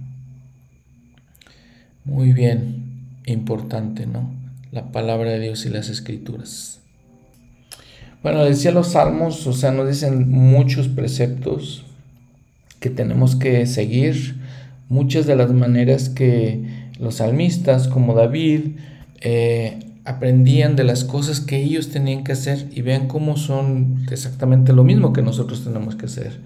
Muy 2.05 2.33
bien, 2.33 3.05
importante, 3.25 4.07
¿no? 4.07 4.35
La 4.73 4.91
palabra 4.91 5.31
de 5.31 5.41
Dios 5.41 5.65
y 5.67 5.69
las 5.69 5.89
escrituras. 5.89 6.81
Bueno, 8.23 8.45
decía 8.45 8.73
los 8.73 8.93
salmos, 8.93 9.47
o 9.47 9.53
sea, 9.53 9.71
nos 9.71 9.89
dicen 9.89 10.29
muchos 10.29 10.89
preceptos 10.89 11.85
que 12.81 12.91
tenemos 12.91 13.37
que 13.37 13.67
seguir, 13.67 14.41
muchas 14.89 15.27
de 15.27 15.37
las 15.37 15.53
maneras 15.53 16.09
que 16.09 16.80
los 17.01 17.17
salmistas, 17.17 17.89
como 17.89 18.15
David, 18.15 18.77
eh, 19.21 19.79
aprendían 20.05 20.77
de 20.77 20.85
las 20.85 21.05
cosas 21.05 21.41
que 21.41 21.63
ellos 21.63 21.91
tenían 21.91 22.25
que 22.25 22.33
hacer 22.33 22.69
y 22.73 22.83
vean 22.83 23.09
cómo 23.09 23.37
son 23.37 24.07
exactamente 24.11 24.73
lo 24.73 24.85
mismo 24.85 25.13
que 25.13 25.23
nosotros 25.23 25.65
tenemos 25.65 25.97
que 25.97 26.07
hacer. 26.07 26.41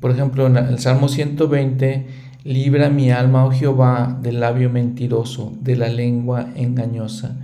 Por 0.00 0.10
ejemplo, 0.10 0.46
en 0.46 0.56
el 0.56 0.78
Salmo 0.78 1.08
120, 1.08 2.06
libra 2.44 2.88
mi 2.88 3.10
alma, 3.10 3.44
oh 3.44 3.50
Jehová, 3.50 4.18
del 4.22 4.40
labio 4.40 4.70
mentiroso, 4.70 5.52
de 5.60 5.76
la 5.76 5.88
lengua 5.88 6.50
engañosa. 6.56 7.36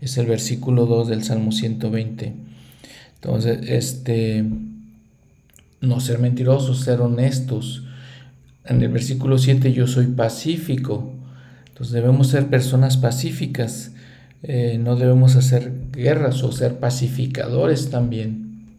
Es 0.00 0.18
el 0.18 0.26
versículo 0.26 0.86
2 0.86 1.08
del 1.08 1.24
Salmo 1.24 1.50
120. 1.50 2.34
Entonces, 3.14 3.58
este, 3.68 4.44
no 5.80 6.00
ser 6.00 6.18
mentirosos, 6.18 6.80
ser 6.80 7.00
honestos. 7.00 7.84
En 8.66 8.82
el 8.82 8.88
versículo 8.88 9.38
7 9.38 9.72
yo 9.72 9.86
soy 9.86 10.06
pacífico. 10.06 11.13
Entonces 11.74 11.92
debemos 11.92 12.28
ser 12.28 12.46
personas 12.46 12.96
pacíficas. 12.96 13.90
Eh, 14.44 14.78
no 14.78 14.94
debemos 14.94 15.34
hacer 15.34 15.72
guerras 15.90 16.44
o 16.44 16.52
ser 16.52 16.78
pacificadores 16.78 17.90
también. 17.90 18.76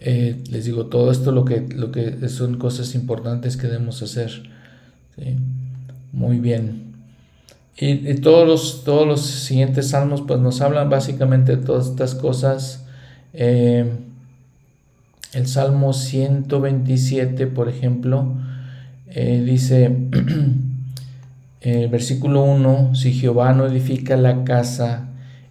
Eh, 0.00 0.42
les 0.50 0.64
digo, 0.64 0.86
todo 0.86 1.12
esto 1.12 1.30
lo 1.30 1.44
que, 1.44 1.60
lo 1.60 1.92
que 1.92 2.28
son 2.28 2.58
cosas 2.58 2.96
importantes 2.96 3.56
que 3.56 3.68
debemos 3.68 4.02
hacer. 4.02 4.42
Muy 6.12 6.40
bien. 6.40 6.94
Y, 7.78 8.14
todos, 8.16 8.48
los, 8.48 8.82
todos 8.82 9.06
los 9.06 9.20
siguientes 9.20 9.90
salmos 9.90 10.22
pues 10.22 10.40
nos 10.40 10.60
hablan 10.62 10.90
básicamente 10.90 11.54
de 11.54 11.62
todas 11.62 11.86
estas 11.86 12.16
cosas 12.16 12.86
eh, 13.34 13.88
el 15.32 15.46
Salmo 15.46 15.92
127, 15.92 17.46
por 17.46 17.68
ejemplo, 17.68 18.34
dice, 19.14 19.94
el 21.60 21.88
versículo 21.88 22.44
1, 22.44 22.94
si 22.94 23.12
Jehová 23.12 23.52
no 23.52 23.66
edifica 23.66 24.16
la 24.16 24.44
casa, 24.44 25.08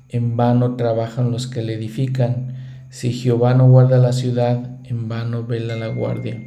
en 0.10 0.38
vano 0.38 0.76
trabajan 0.76 1.32
los 1.32 1.48
que 1.48 1.62
le 1.62 1.74
edifican. 1.74 2.56
Si 2.90 3.12
Jehová 3.12 3.54
no 3.54 3.68
guarda 3.68 3.98
la 3.98 4.14
ciudad, 4.14 4.78
en 4.86 5.10
vano 5.10 5.46
vela 5.46 5.76
la 5.76 5.88
guardia. 5.88 6.40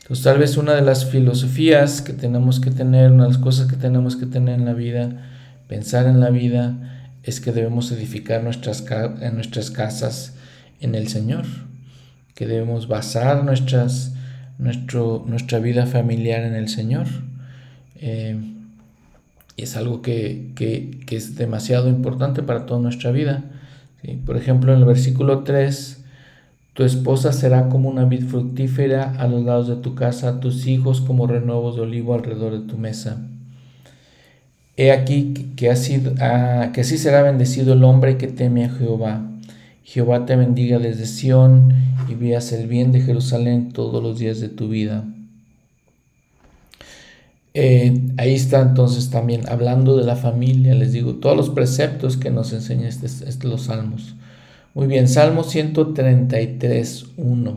Entonces 0.00 0.22
tal 0.22 0.38
vez 0.38 0.56
una 0.56 0.74
de 0.74 0.82
las 0.82 1.06
filosofías 1.06 2.02
que 2.02 2.12
tenemos 2.12 2.60
que 2.60 2.70
tener, 2.70 3.10
una 3.10 3.24
de 3.24 3.30
las 3.30 3.38
cosas 3.38 3.66
que 3.66 3.76
tenemos 3.76 4.16
que 4.16 4.26
tener 4.26 4.60
en 4.60 4.66
la 4.66 4.74
vida, 4.74 5.30
pensar 5.66 6.06
en 6.06 6.20
la 6.20 6.30
vida, 6.30 7.08
es 7.22 7.40
que 7.40 7.52
debemos 7.52 7.90
edificar 7.90 8.44
nuestras, 8.44 8.84
en 9.20 9.34
nuestras 9.34 9.70
casas 9.70 10.34
en 10.80 10.94
el 10.94 11.08
Señor, 11.08 11.46
que 12.34 12.46
debemos 12.46 12.86
basar 12.86 13.44
nuestras, 13.44 14.14
nuestra 14.58 15.58
vida 15.58 15.86
familiar 15.86 16.42
en 16.42 16.54
el 16.54 16.68
Señor. 16.68 17.06
Eh, 17.96 18.53
y 19.56 19.62
es 19.62 19.76
algo 19.76 20.02
que, 20.02 20.52
es 21.10 21.36
demasiado 21.36 21.88
importante 21.88 22.42
para 22.42 22.66
toda 22.66 22.80
nuestra 22.80 23.10
vida. 23.10 23.44
Por 24.26 24.36
ejemplo, 24.36 24.72
en 24.72 24.80
el 24.80 24.84
versículo 24.84 25.44
3, 25.44 26.04
tu 26.74 26.84
esposa 26.84 27.32
será 27.32 27.68
como 27.68 27.88
una 27.88 28.04
vid 28.04 28.24
fructífera 28.26 29.14
a 29.18 29.28
los 29.28 29.44
lados 29.44 29.68
de 29.68 29.76
tu 29.76 29.94
casa, 29.94 30.40
tus 30.40 30.66
hijos 30.66 31.00
como 31.00 31.26
renuevos 31.26 31.76
de 31.76 31.82
olivo 31.82 32.14
alrededor 32.14 32.52
de 32.52 32.66
tu 32.66 32.76
mesa. 32.76 33.26
He 34.76 34.90
aquí 34.90 35.52
que, 35.56 35.70
ah, 36.20 36.70
que 36.72 36.80
así 36.80 36.98
será 36.98 37.22
bendecido 37.22 37.74
el 37.74 37.84
hombre 37.84 38.18
que 38.18 38.26
teme 38.26 38.64
a 38.64 38.70
Jehová 38.70 39.30
Jehová 39.84 40.24
te 40.24 40.34
bendiga 40.34 40.78
desde 40.78 41.04
Sión 41.04 41.74
y 42.08 42.14
veas 42.14 42.52
el 42.52 42.66
bien 42.66 42.90
de 42.90 43.02
Jerusalén 43.02 43.70
todos 43.70 44.02
los 44.02 44.18
días 44.18 44.40
de 44.40 44.48
tu 44.48 44.68
vida. 44.68 45.04
Eh, 47.56 48.02
ahí 48.16 48.34
está 48.34 48.60
entonces 48.60 49.10
también 49.10 49.48
hablando 49.48 49.96
de 49.96 50.04
la 50.04 50.16
familia, 50.16 50.74
les 50.74 50.92
digo, 50.92 51.14
todos 51.14 51.36
los 51.36 51.50
preceptos 51.50 52.16
que 52.16 52.30
nos 52.30 52.52
enseñan 52.52 52.86
este, 52.86 53.06
este, 53.06 53.46
los 53.46 53.62
salmos. 53.62 54.16
Muy 54.74 54.88
bien, 54.88 55.06
Salmo 55.06 55.44
133, 55.44 57.06
1. 57.16 57.54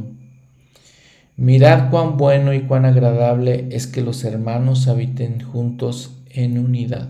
Mirad 1.35 1.89
cuán 1.89 2.15
bueno 2.17 2.53
y 2.53 2.61
cuán 2.61 2.85
agradable 2.85 3.69
es 3.71 3.87
que 3.87 4.01
los 4.01 4.23
hermanos 4.23 4.87
habiten 4.87 5.41
juntos 5.41 6.11
en 6.29 6.59
unidad. 6.59 7.09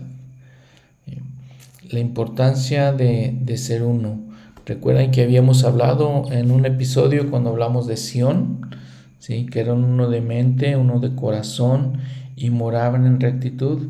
La 1.90 2.00
importancia 2.00 2.92
de, 2.92 3.36
de 3.38 3.56
ser 3.58 3.82
uno. 3.82 4.20
Recuerden 4.64 5.10
que 5.10 5.22
habíamos 5.22 5.64
hablado 5.64 6.24
en 6.30 6.50
un 6.50 6.64
episodio 6.64 7.30
cuando 7.30 7.50
hablamos 7.50 7.86
de 7.86 7.98
Sión, 7.98 8.70
¿sí? 9.18 9.44
que 9.46 9.60
eran 9.60 9.84
uno 9.84 10.08
de 10.08 10.22
mente, 10.22 10.76
uno 10.76 11.00
de 11.00 11.14
corazón 11.14 11.98
y 12.38 12.50
moraban 12.50 13.06
en 13.06 13.20
rectitud. 13.20 13.88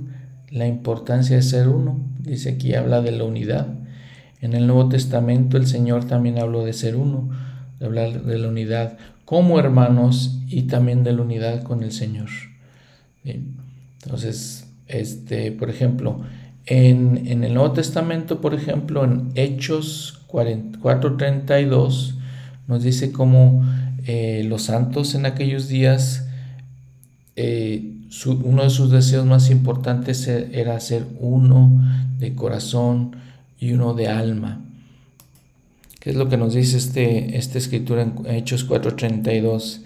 La 0.50 0.66
importancia 0.66 1.36
de 1.36 1.42
ser 1.42 1.68
uno. 1.68 2.00
Dice 2.18 2.50
aquí, 2.50 2.74
habla 2.74 3.02
de 3.02 3.12
la 3.12 3.24
unidad. 3.24 3.66
En 4.40 4.54
el 4.54 4.66
Nuevo 4.66 4.88
Testamento 4.88 5.56
el 5.56 5.66
Señor 5.66 6.04
también 6.06 6.38
habló 6.38 6.64
de 6.64 6.72
ser 6.72 6.96
uno, 6.96 7.28
de 7.78 7.86
hablar 7.86 8.22
de 8.22 8.38
la 8.38 8.48
unidad 8.48 8.96
como 9.24 9.58
hermanos 9.58 10.40
y 10.48 10.62
también 10.62 11.04
de 11.04 11.12
la 11.12 11.20
unidad 11.22 11.62
con 11.62 11.82
el 11.82 11.92
Señor. 11.92 12.30
Entonces, 13.24 14.66
este, 14.86 15.52
por 15.52 15.68
ejemplo, 15.68 16.22
en, 16.64 17.42
el 17.44 17.52
Nuevo 17.52 17.72
Testamento, 17.72 18.40
por 18.40 18.54
ejemplo, 18.54 19.04
en 19.04 19.32
Hechos 19.34 20.22
4.32, 20.28 22.14
nos 22.66 22.82
dice 22.82 23.12
cómo 23.12 23.66
eh, 24.06 24.44
los 24.46 24.62
santos 24.62 25.14
en 25.14 25.26
aquellos 25.26 25.68
días, 25.68 26.26
eh, 27.36 27.97
uno 28.26 28.62
de 28.62 28.70
sus 28.70 28.90
deseos 28.90 29.26
más 29.26 29.50
importantes 29.50 30.26
e, 30.28 30.50
era 30.52 30.78
ser 30.80 31.06
uno 31.20 31.82
de 32.18 32.34
corazón, 32.34 33.16
y 33.58 33.72
uno 33.72 33.94
de 33.94 34.08
alma. 34.08 34.64
¿Qué 36.00 36.10
es 36.10 36.16
lo 36.16 36.28
que 36.28 36.36
nos 36.36 36.54
dice 36.54 36.76
este, 36.76 37.36
esta 37.36 37.58
escritura 37.58 38.02
en 38.02 38.26
Hechos 38.26 38.68
4:32? 38.68 39.82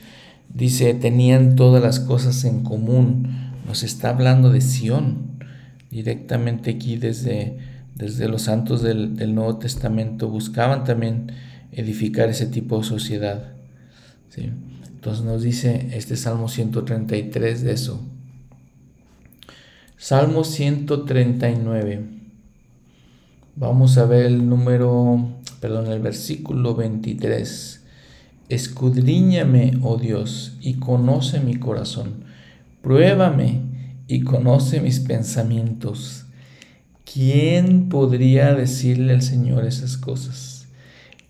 Dice, 0.53 0.93
tenían 0.95 1.57
todas 1.57 1.83
las 1.83 2.01
cosas 2.01 2.45
en 2.45 2.62
común. 2.62 3.53
Nos 3.66 3.83
está 3.83 4.11
hablando 4.11 4.51
de 4.51 4.61
Sión, 4.61 5.39
directamente 5.91 6.73
aquí 6.73 6.97
desde, 6.97 7.57
desde 7.95 8.29
los 8.29 8.43
santos 8.43 8.83
del, 8.83 9.16
del 9.16 9.35
Nuevo 9.35 9.57
Testamento. 9.57 10.29
Buscaban 10.29 10.85
también 10.85 11.33
edificar 11.73 12.29
ese 12.29 12.47
tipo 12.47 12.79
de 12.79 12.85
sociedad. 12.85 13.55
¿sí? 14.29 14.51
Entonces 15.03 15.24
nos 15.24 15.42
dice 15.42 15.88
este 15.94 16.16
Salmo 16.16 16.46
133 16.46 17.62
de 17.62 17.72
eso. 17.72 18.00
Salmo 19.96 20.44
139. 20.44 22.05
Vamos 23.57 23.98
a 23.98 24.05
ver 24.07 24.26
el 24.26 24.48
número, 24.48 25.40
perdón, 25.59 25.88
el 25.88 25.98
versículo 25.98 26.76
23. 26.76 27.84
Escudriñame, 28.48 29.72
oh 29.82 29.96
Dios, 29.96 30.57
y 30.61 30.74
conoce 30.74 31.40
mi 31.40 31.57
corazón. 31.57 32.22
Pruébame 32.80 34.05
y 34.07 34.20
conoce 34.20 34.80
mis 34.80 35.00
pensamientos. 35.00 36.26
¿Quién 37.12 37.88
podría 37.88 38.55
decirle 38.55 39.14
al 39.14 39.22
Señor 39.22 39.64
esas 39.64 39.96
cosas? 39.96 40.61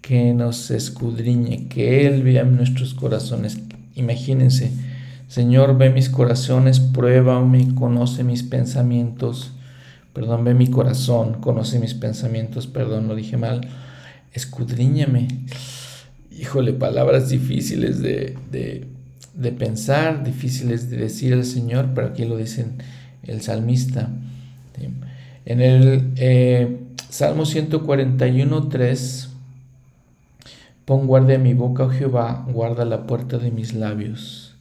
Que 0.03 0.35
nos 0.35 0.71
escudriñe, 0.71 1.69
que 1.69 2.07
Él 2.07 2.23
vea 2.23 2.45
nuestros 2.45 2.93
corazones. 2.93 3.59
Imagínense, 3.95 4.71
Señor, 5.29 5.79
ve 5.79 5.89
mis 5.89 6.11
corazones, 6.11 6.81
pruébame, 6.81 7.75
conoce 7.75 8.25
mis 8.25 8.43
pensamientos 8.43 9.53
Perdón, 10.13 10.45
ve 10.45 10.55
mi 10.55 10.67
corazón, 10.67 11.35
conoce 11.41 11.79
mis 11.79 11.95
pensamientos, 11.95 12.67
perdón, 12.67 13.09
lo 13.09 13.15
dije 13.15 13.39
mal. 13.39 13.63
Escudriñame. 14.35 15.29
Híjole, 16.31 16.75
palabras 16.75 17.31
difíciles 17.31 18.03
de, 18.03 18.37
pensar, 19.59 20.23
difíciles 20.23 20.91
de 20.91 20.99
decir 20.99 21.33
al 21.33 21.45
Señor, 21.45 21.91
pero 21.95 22.09
aquí 22.09 22.27
lo 22.27 22.37
dicen 22.37 22.75
el 23.23 23.41
salmista. 23.41 24.11
En 25.47 25.61
el 25.61 26.13
eh, 26.17 26.79
Salmo 27.09 27.47
141, 27.47 28.69
3, 28.69 29.31
pon 30.85 31.07
guardia 31.07 31.39
mi 31.39 31.55
boca, 31.55 31.85
oh 31.85 31.91
Jehová, 31.91 32.47
guarda 32.49 32.85
la 32.85 33.07
puerta 33.07 33.39
de 33.39 33.51
mis 33.51 33.75
labios. 33.75 34.57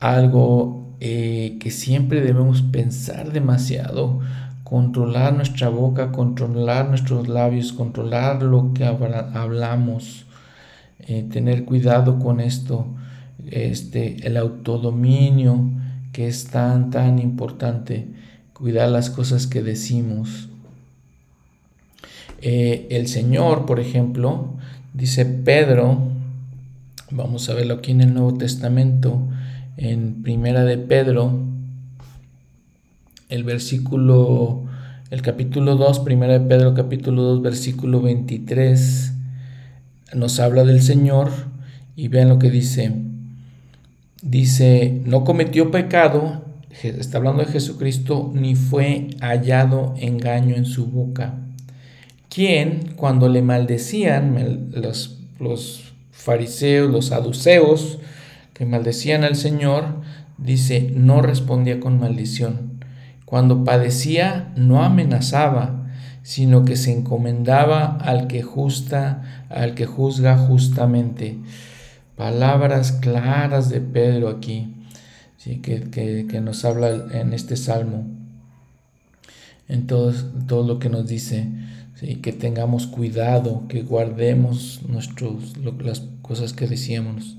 Algo 0.00 0.94
eh, 1.00 1.58
que 1.60 1.70
siempre 1.70 2.20
debemos 2.20 2.62
pensar 2.62 3.32
demasiado, 3.32 4.20
controlar 4.64 5.32
nuestra 5.34 5.68
boca, 5.68 6.12
controlar 6.12 6.88
nuestros 6.88 7.28
labios, 7.28 7.72
controlar 7.72 8.42
lo 8.42 8.72
que 8.74 8.84
hablamos, 8.84 10.26
eh, 11.00 11.26
tener 11.30 11.64
cuidado 11.64 12.18
con 12.18 12.40
esto, 12.40 12.86
este, 13.50 14.26
el 14.26 14.36
autodominio 14.36 15.70
que 16.12 16.26
es 16.26 16.48
tan, 16.48 16.90
tan 16.90 17.18
importante, 17.18 18.08
cuidar 18.52 18.88
las 18.88 19.08
cosas 19.10 19.46
que 19.46 19.62
decimos. 19.62 20.48
Eh, 22.40 22.88
el 22.90 23.08
Señor, 23.08 23.66
por 23.66 23.80
ejemplo, 23.80 24.54
dice 24.98 25.24
Pedro, 25.24 25.96
vamos 27.12 27.48
a 27.48 27.54
verlo 27.54 27.74
aquí 27.74 27.92
en 27.92 28.00
el 28.00 28.14
Nuevo 28.14 28.34
Testamento, 28.34 29.28
en 29.76 30.24
Primera 30.24 30.64
de 30.64 30.76
Pedro, 30.76 31.38
el 33.28 33.44
versículo, 33.44 34.64
el 35.10 35.22
capítulo 35.22 35.76
2, 35.76 36.00
Primera 36.00 36.32
de 36.32 36.40
Pedro, 36.40 36.74
capítulo 36.74 37.22
2, 37.22 37.42
versículo 37.42 38.02
23, 38.02 39.12
nos 40.16 40.40
habla 40.40 40.64
del 40.64 40.82
Señor 40.82 41.30
y 41.94 42.08
vean 42.08 42.28
lo 42.28 42.40
que 42.40 42.50
dice. 42.50 42.92
Dice, 44.20 45.00
no 45.04 45.22
cometió 45.22 45.70
pecado, 45.70 46.42
está 46.82 47.18
hablando 47.18 47.44
de 47.44 47.52
Jesucristo, 47.52 48.32
ni 48.34 48.56
fue 48.56 49.10
hallado 49.20 49.94
engaño 49.96 50.56
en 50.56 50.64
su 50.64 50.86
boca. 50.86 51.36
Quien, 52.28 52.92
cuando 52.96 53.28
le 53.28 53.42
maldecían 53.42 54.70
los, 54.72 55.18
los 55.38 55.92
fariseos, 56.10 56.90
los 56.90 57.06
saduceos, 57.06 57.98
que 58.52 58.66
maldecían 58.66 59.24
al 59.24 59.36
Señor, 59.36 60.02
dice, 60.36 60.90
no 60.94 61.22
respondía 61.22 61.80
con 61.80 61.98
maldición. 61.98 62.80
Cuando 63.24 63.64
padecía, 63.64 64.52
no 64.56 64.82
amenazaba, 64.82 65.86
sino 66.22 66.64
que 66.64 66.76
se 66.76 66.92
encomendaba 66.92 67.96
al 67.96 68.26
que 68.26 68.42
justa, 68.42 69.46
al 69.48 69.74
que 69.74 69.86
juzga 69.86 70.36
justamente. 70.36 71.38
Palabras 72.16 72.92
claras 72.92 73.68
de 73.68 73.80
Pedro 73.80 74.28
aquí, 74.28 74.74
¿sí? 75.36 75.58
que, 75.58 76.40
nos 76.42 76.64
habla 76.64 77.06
en 77.12 77.32
este 77.32 77.56
salmo, 77.56 78.06
en 79.68 79.86
todo, 79.86 80.12
todo 80.46 80.66
lo 80.66 80.78
que 80.78 80.88
nos 80.88 81.06
dice, 81.06 81.48
que 82.00 82.32
tengamos 82.32 82.86
cuidado, 82.86 83.64
que 83.68 83.82
guardemos 83.82 84.80
nuestros, 84.88 85.56
las 85.82 86.02
cosas 86.22 86.52
que 86.52 86.66
decíamos. 86.66 87.36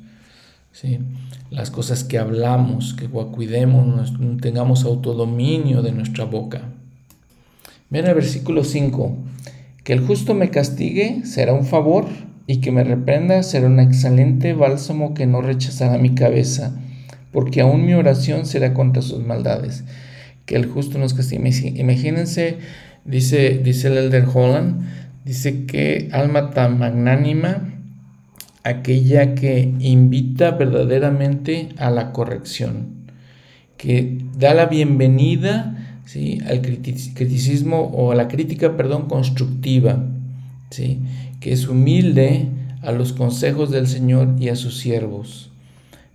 ¿sí? 0.71 0.99
las 1.51 1.71
cosas 1.71 2.03
que 2.03 2.17
hablamos, 2.17 2.93
que 2.93 3.07
cuidemos, 3.07 4.13
tengamos 4.41 4.83
autodominio 4.85 5.81
de 5.81 5.91
nuestra 5.91 6.25
boca. 6.25 6.61
Ven 7.89 8.05
el 8.05 8.13
versículo 8.13 8.63
5, 8.63 9.17
que 9.83 9.93
el 9.93 10.05
justo 10.05 10.35
me 10.35 10.51
castigue 10.51 11.21
será 11.25 11.53
un 11.53 11.65
favor 11.65 12.05
y 12.45 12.57
que 12.57 12.71
me 12.71 12.83
reprenda 12.83 13.41
será 13.41 13.67
un 13.67 13.79
excelente 13.79 14.53
bálsamo 14.53 15.13
que 15.13 15.25
no 15.25 15.41
rechazará 15.41 15.97
mi 15.97 16.13
cabeza, 16.13 16.79
porque 17.31 17.61
aún 17.61 17.85
mi 17.85 17.93
oración 17.93 18.45
será 18.45 18.73
contra 18.73 19.01
sus 19.01 19.25
maldades. 19.25 19.83
Que 20.45 20.55
el 20.55 20.65
justo 20.65 20.97
nos 20.97 21.13
castigue. 21.13 21.73
Imagínense, 21.75 22.57
dice, 23.09 23.59
dice 23.63 23.87
el 23.87 23.97
Elder 23.97 24.25
Holland, 24.31 24.81
dice 25.25 25.65
que 25.65 26.09
alma 26.11 26.51
tan 26.51 26.79
magnánima 26.79 27.73
aquella 28.63 29.35
que 29.35 29.73
invita 29.79 30.51
verdaderamente 30.51 31.69
a 31.77 31.89
la 31.89 32.11
corrección, 32.11 33.09
que 33.77 34.19
da 34.37 34.53
la 34.53 34.67
bienvenida 34.67 36.01
¿sí? 36.05 36.39
al 36.47 36.61
criticismo 36.61 37.81
o 37.81 38.11
a 38.11 38.15
la 38.15 38.27
crítica, 38.27 38.77
perdón, 38.77 39.07
constructiva, 39.07 40.05
¿sí? 40.69 41.01
que 41.39 41.53
es 41.53 41.67
humilde 41.67 42.47
a 42.81 42.91
los 42.91 43.13
consejos 43.13 43.71
del 43.71 43.87
Señor 43.87 44.35
y 44.39 44.49
a 44.49 44.55
sus 44.55 44.77
siervos. 44.77 45.51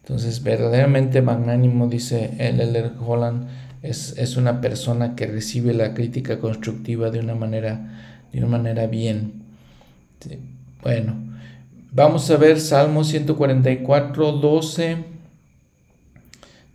Entonces, 0.02 0.42
verdaderamente 0.42 1.22
magnánimo, 1.22 1.88
dice 1.88 2.32
el 2.38 2.60
Elder 2.60 2.92
Holland, 3.00 3.46
es, 3.84 4.14
es, 4.18 4.36
una 4.36 4.60
persona 4.60 5.14
que 5.14 5.26
recibe 5.26 5.74
la 5.74 5.94
crítica 5.94 6.38
constructiva 6.38 7.10
de 7.10 7.20
una 7.20 7.34
manera, 7.34 8.26
de 8.32 8.38
una 8.38 8.48
manera 8.48 8.86
bien. 8.86 9.44
Bueno, 10.82 11.24
Vamos 11.96 12.28
a 12.28 12.36
ver 12.36 12.60
Salmo 12.60 13.04
144, 13.04 14.32
12. 14.32 14.96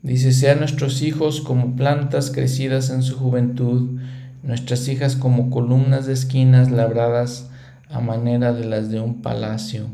Dice, 0.02 0.32
sean 0.32 0.60
nuestros 0.60 1.02
hijos 1.02 1.42
como 1.42 1.76
plantas 1.76 2.32
crecidas 2.32 2.90
en 2.90 3.04
su 3.04 3.18
juventud, 3.20 4.00
nuestras 4.44 4.88
hijas 4.88 5.18
como 5.18 5.50
columnas 5.50 6.06
de 6.06 6.14
esquinas 6.14 6.72
labradas 6.72 7.50
a 7.90 8.00
manera 8.00 8.54
de 8.54 8.64
las 8.64 8.92
de 8.92 9.02
un 9.02 9.22
palacio. 9.22 9.88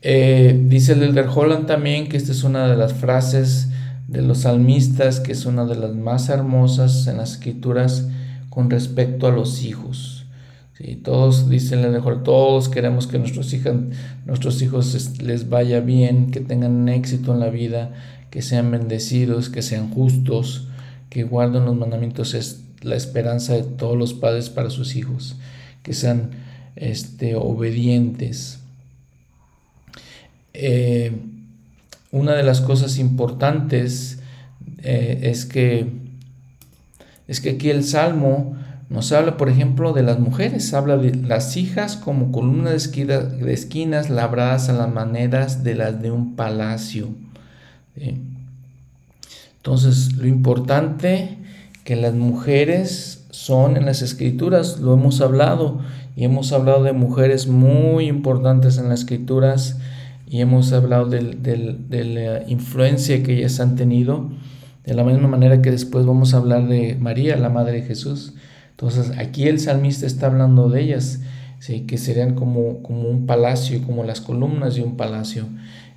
Eh, 0.00 0.58
dice 0.64 0.94
el 0.94 1.02
Elder 1.02 1.28
Holland 1.28 1.66
también 1.66 2.08
que 2.08 2.16
esta 2.16 2.32
es 2.32 2.44
una 2.44 2.66
de 2.66 2.78
las 2.78 2.94
frases 2.94 3.68
de 4.08 4.22
los 4.22 4.38
salmistas, 4.38 5.20
que 5.20 5.32
es 5.32 5.46
una 5.46 5.64
de 5.64 5.76
las 5.76 5.94
más 5.94 6.28
hermosas 6.28 7.06
en 7.06 7.18
las 7.18 7.32
escrituras 7.32 8.08
con 8.50 8.70
respecto 8.70 9.26
a 9.26 9.32
los 9.32 9.64
hijos. 9.64 10.26
Sí, 10.76 10.96
todos 10.96 11.48
dicen 11.48 11.80
el 11.80 11.94
Elder 11.94 12.22
todos 12.24 12.68
queremos 12.68 13.06
que 13.06 13.18
nuestros, 13.18 13.52
hijos, 13.52 13.74
nuestros 14.26 14.60
hijos 14.60 15.22
les 15.22 15.48
vaya 15.48 15.80
bien, 15.80 16.30
que 16.32 16.40
tengan 16.40 16.88
éxito 16.88 17.32
en 17.32 17.40
la 17.40 17.48
vida, 17.48 17.92
que 18.30 18.42
sean 18.42 18.72
bendecidos, 18.72 19.50
que 19.50 19.62
sean 19.62 19.90
justos, 19.90 20.66
que 21.10 21.22
guarden 21.22 21.64
los 21.64 21.76
mandamientos. 21.76 22.34
Es 22.34 22.64
la 22.82 22.96
esperanza 22.96 23.54
de 23.54 23.62
todos 23.62 23.96
los 23.96 24.14
padres 24.14 24.50
para 24.50 24.70
sus 24.70 24.96
hijos, 24.96 25.36
que 25.84 25.94
sean 25.94 26.30
este, 26.74 27.36
obedientes. 27.36 28.58
Eh, 30.52 31.12
una 32.14 32.34
de 32.34 32.44
las 32.44 32.60
cosas 32.60 32.98
importantes 32.98 34.20
eh, 34.82 35.18
es 35.24 35.44
que 35.46 36.04
es 37.26 37.40
que 37.40 37.50
aquí 37.50 37.70
el 37.70 37.82
salmo 37.82 38.56
nos 38.88 39.10
habla, 39.10 39.36
por 39.36 39.48
ejemplo, 39.48 39.92
de 39.92 40.02
las 40.02 40.20
mujeres, 40.20 40.72
habla 40.74 40.96
de 40.96 41.14
las 41.14 41.56
hijas 41.56 41.96
como 41.96 42.30
columnas 42.30 42.92
de, 42.92 43.52
esquinas 43.52 44.10
labradas 44.10 44.68
a 44.68 44.74
las 44.74 44.92
maneras 44.92 45.64
de 45.64 45.74
las 45.74 46.00
de 46.00 46.12
un 46.12 46.36
palacio. 46.36 47.08
Entonces, 49.56 50.12
lo 50.12 50.28
importante 50.28 51.38
que 51.82 51.96
las 51.96 52.14
mujeres 52.14 53.24
son 53.30 53.76
en 53.76 53.86
las 53.86 54.02
escrituras, 54.02 54.78
lo 54.78 54.94
hemos 54.94 55.20
hablado, 55.20 55.80
y 56.14 56.24
hemos 56.24 56.52
hablado 56.52 56.84
de 56.84 56.92
mujeres 56.92 57.48
muy 57.48 58.06
importantes 58.06 58.78
en 58.78 58.88
las 58.90 59.00
escrituras, 59.00 59.78
y 60.34 60.40
hemos 60.40 60.72
hablado 60.72 61.06
de, 61.06 61.22
la 61.22 62.50
influencia 62.50 63.22
que 63.22 63.36
ellas 63.36 63.60
han 63.60 63.76
tenido, 63.76 64.32
de 64.84 64.92
la 64.92 65.04
misma 65.04 65.28
manera 65.28 65.62
que 65.62 65.70
después 65.70 66.06
vamos 66.06 66.34
a 66.34 66.38
hablar 66.38 66.66
de 66.66 66.96
María, 66.96 67.36
la 67.36 67.50
Madre 67.50 67.82
de 67.82 67.82
Jesús. 67.82 68.34
Entonces 68.70 69.12
aquí 69.16 69.46
el 69.46 69.60
salmista 69.60 70.06
está 70.06 70.26
hablando 70.26 70.68
de 70.68 70.80
ellas, 70.80 71.20
¿sí? 71.60 71.82
que 71.82 71.98
serían 71.98 72.34
como, 72.34 72.82
como 72.82 73.08
un 73.08 73.26
palacio, 73.26 73.80
como 73.84 74.02
las 74.02 74.20
columnas 74.20 74.74
de 74.74 74.82
un 74.82 74.96
palacio. 74.96 75.44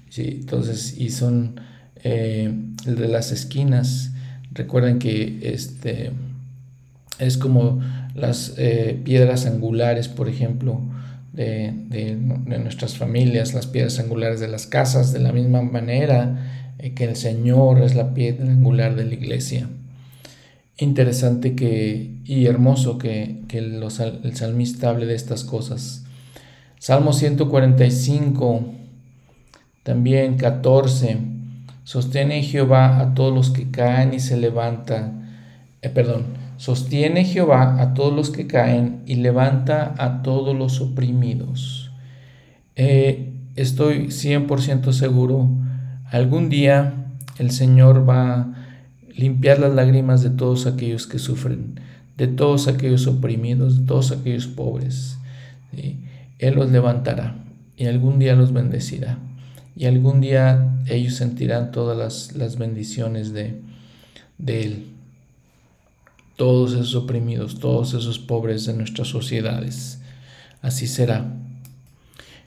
¿sí? 0.10 0.38
Entonces, 0.42 0.96
y 1.00 1.10
son 1.10 1.60
eh, 2.04 2.54
el 2.86 2.96
de 2.96 3.08
las 3.08 3.32
esquinas. 3.32 4.12
Recuerden 4.52 5.00
que 5.00 5.40
este, 5.52 6.12
es 7.18 7.40
como 7.40 7.82
las 8.14 8.54
eh, 8.60 9.02
piedras 9.04 9.48
angulares, 9.48 10.08
por 10.08 10.30
ejemplo, 10.30 10.80
de, 11.38 12.18
nuestras 12.60 12.98
familias, 12.98 13.54
las 13.54 13.68
piedras 13.68 14.00
angulares 14.00 14.40
de 14.40 14.48
las 14.48 14.66
casas, 14.66 15.14
de 15.14 15.20
la 15.20 15.32
misma 15.32 15.62
manera 15.62 16.74
eh, 16.80 16.94
que 16.94 17.04
el 17.04 17.16
Señor 17.16 17.82
es 17.82 17.96
la 17.96 18.14
piedra 18.14 18.46
angular 18.46 18.96
de 18.96 19.06
la 19.06 19.14
iglesia. 19.14 19.70
Interesante 20.80 21.56
que, 21.56 22.16
y 22.26 22.46
hermoso 22.46 22.98
que, 22.98 23.44
el 23.50 24.36
salmista 24.36 24.90
hable 24.90 25.06
de 25.06 25.16
estas 25.16 25.44
cosas. 25.44 26.06
Salmo 26.80 27.14
145, 27.14 28.66
también 29.84 30.38
14. 30.38 31.18
Sostiene 31.84 32.44
Jehová 32.44 33.00
a 33.00 33.14
todos 33.14 33.34
los 33.34 33.50
que 33.52 33.72
caen 33.72 34.14
y 34.14 34.20
se 34.20 34.38
levanta. 34.38 35.14
Eh, 35.82 35.90
perdón, 35.90 36.26
Sostiene 36.58 37.24
Jehová 37.24 37.80
a 37.80 37.94
todos 37.94 38.14
los 38.14 38.32
que 38.32 38.48
caen 38.48 39.04
y 39.06 39.16
levanta 39.16 39.94
a 40.00 40.24
todos 40.24 40.56
los 40.56 40.82
oprimidos. 40.82 41.92
Eh, 42.76 43.32
estoy 43.56 44.08
100% 44.08 44.92
seguro, 44.92 45.50
algún 46.12 46.50
día 46.50 46.94
el 47.38 47.52
Señor 47.52 48.10
va 48.10 48.34
a 48.34 48.54
limpiar 49.16 49.60
las 49.60 49.74
lágrimas 49.74 50.24
de 50.24 50.32
todos 50.32 50.66
aquellos 50.66 51.06
que 51.06 51.20
sufren, 51.20 51.80
de 52.18 52.28
todos 52.28 52.68
aquellos 52.68 53.06
oprimidos, 53.06 53.80
de 53.80 53.86
todos 53.86 54.12
aquellos 54.12 54.48
pobres. 54.48 55.20
Él 56.40 56.56
los 56.56 56.72
levantará 56.72 57.36
y 57.78 57.86
algún 57.86 58.18
día 58.18 58.36
los 58.36 58.52
bendecirá. 58.52 59.20
Y 59.76 59.86
algún 59.86 60.22
día 60.22 60.80
ellos 60.88 61.14
sentirán 61.14 61.72
todas 61.72 62.34
las, 62.36 62.58
bendiciones 62.58 63.32
de, 63.32 63.62
de 64.40 64.64
Él 64.64 64.97
todos 66.38 66.74
esos 66.74 66.96
oprimidos, 66.96 67.60
todos 67.60 67.94
esos 67.94 68.20
pobres 68.20 68.66
de 68.66 68.74
nuestras 68.74 69.10
sociedades. 69.10 70.02
Así 70.62 70.88
será. 70.88 71.26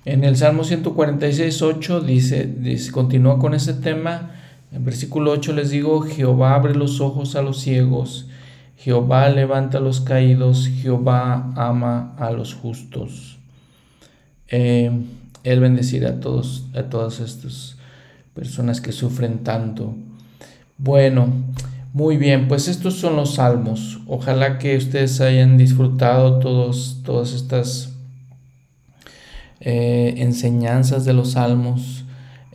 En 0.07 0.24
el 0.24 0.36
Salmo 0.36 0.64
146, 0.64 1.61
8 1.61 2.01
dice, 2.01 2.49
continúa 2.93 3.38
con 3.38 3.53
ese 3.53 3.74
tema. 3.74 4.30
En 4.72 4.84
versículo 4.84 5.32
8 5.32 5.53
les 5.53 5.70
digo, 5.70 6.01
Jehová 6.01 6.55
abre 6.55 6.74
los 6.74 7.01
ojos 7.01 7.36
a 7.36 7.43
los 7.43 7.61
ciegos, 7.61 8.28
Jehová 8.76 9.28
levanta 9.28 9.78
a 9.78 9.82
los 9.82 10.01
caídos, 10.01 10.68
Jehová 10.68 11.53
ama 11.57 12.14
a 12.16 12.30
los 12.30 12.55
justos. 12.55 13.38
Eh, 14.49 14.91
él 15.43 15.61
bendecirá 15.61 16.11
a 16.11 16.20
todos, 16.20 16.64
a 16.74 16.84
todas 16.84 17.20
estas 17.20 17.76
personas 18.34 18.80
que 18.80 18.93
sufren 18.93 19.41
tanto. 19.45 19.95
Bueno, 20.78 21.30
muy 21.93 22.18
bien, 22.18 22.47
pues 22.47 22.68
estos 22.68 22.95
son 22.95 23.16
los 23.16 23.34
salmos. 23.34 23.99
Ojalá 24.07 24.59
que 24.59 24.76
ustedes 24.76 25.20
hayan 25.20 25.59
disfrutado 25.59 26.38
todos, 26.38 27.01
todas 27.05 27.32
estas 27.32 27.91
eh, 29.59 30.14
enseñanzas 30.18 31.05
de 31.05 31.14
los 31.14 31.32
salmos, 31.32 32.05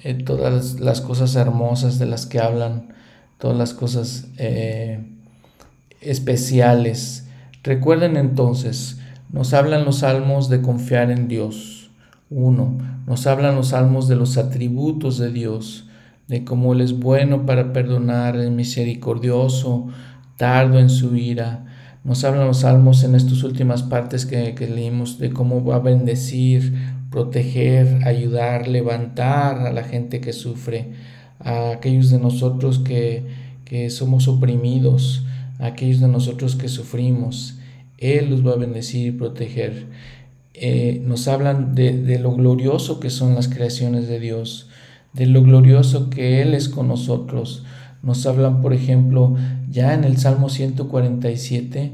eh, 0.03 0.13
todas 0.13 0.79
las 0.79 1.01
cosas 1.01 1.35
hermosas 1.35 1.99
de 1.99 2.05
las 2.05 2.25
que 2.25 2.39
hablan, 2.39 2.93
todas 3.37 3.57
las 3.57 3.73
cosas 3.73 4.27
eh, 4.37 5.03
especiales. 5.99 7.27
Recuerden 7.61 8.15
entonces, 8.15 8.99
nos 9.33 9.53
hablan 9.53 9.83
los 9.83 9.97
salmos 9.99 10.47
de 10.47 10.61
confiar 10.61 11.11
en 11.11 11.27
Dios. 11.27 11.91
Uno, 12.29 12.77
nos 13.05 13.27
hablan 13.27 13.55
los 13.55 13.69
salmos 13.69 14.07
de 14.07 14.15
los 14.15 14.37
atributos 14.37 15.17
de 15.17 15.29
Dios 15.31 15.85
de 16.27 16.43
cómo 16.43 16.73
Él 16.73 16.81
es 16.81 16.99
bueno 16.99 17.45
para 17.45 17.73
perdonar, 17.73 18.35
es 18.37 18.49
misericordioso, 18.49 19.87
tardo 20.37 20.79
en 20.79 20.89
su 20.89 21.15
ira. 21.15 21.65
Nos 22.03 22.23
hablan 22.23 22.47
los 22.47 22.59
salmos 22.59 23.03
en 23.03 23.15
estas 23.15 23.43
últimas 23.43 23.83
partes 23.83 24.25
que, 24.25 24.53
leímos 24.67 25.17
de 25.19 25.31
cómo 25.31 25.63
va 25.63 25.77
a 25.77 25.79
bendecir, 25.79 26.73
proteger, 27.11 28.07
ayudar, 28.07 28.67
levantar 28.67 29.59
a 29.59 29.71
la 29.71 29.83
gente 29.83 30.21
que 30.21 30.33
sufre, 30.33 30.91
a 31.39 31.71
aquellos 31.71 32.09
de 32.09 32.19
nosotros 32.19 32.79
que, 32.79 33.45
somos 33.89 34.27
oprimidos, 34.27 35.25
a 35.59 35.67
aquellos 35.67 35.99
de 35.99 36.07
nosotros 36.07 36.55
que 36.55 36.69
sufrimos. 36.69 37.59
Él 37.97 38.29
los 38.29 38.45
va 38.45 38.53
a 38.53 38.57
bendecir 38.57 39.07
y 39.07 39.11
proteger. 39.11 39.87
Eh, 40.53 41.01
nos 41.03 41.27
hablan 41.27 41.75
de, 41.75 41.91
de 41.97 42.19
lo 42.19 42.33
glorioso 42.33 42.99
que 42.99 43.09
son 43.09 43.35
las 43.35 43.47
creaciones 43.47 44.07
de 44.07 44.19
Dios 44.19 44.69
de 45.15 45.25
lo 45.25 45.41
glorioso 45.43 46.09
que 46.09 46.41
Él 46.41 46.53
es 46.53 46.69
con 46.69 46.87
nosotros. 46.87 47.63
Nos 48.03 48.25
hablan, 48.25 48.61
por 48.61 48.73
ejemplo, 48.73 49.35
ya 49.69 49.93
en 49.93 50.03
el 50.03 50.17
Salmo 50.17 50.49
147, 50.49 51.91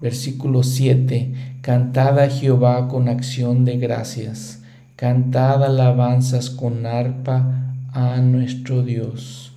versículo 0.00 0.62
7, 0.62 1.32
cantad 1.62 2.18
a 2.18 2.28
Jehová 2.28 2.88
con 2.88 3.08
acción 3.08 3.64
de 3.64 3.78
gracias, 3.78 4.62
cantad 4.96 5.64
alabanzas 5.64 6.50
con 6.50 6.84
arpa 6.84 7.72
a 7.92 8.18
nuestro 8.20 8.82
Dios. 8.82 9.52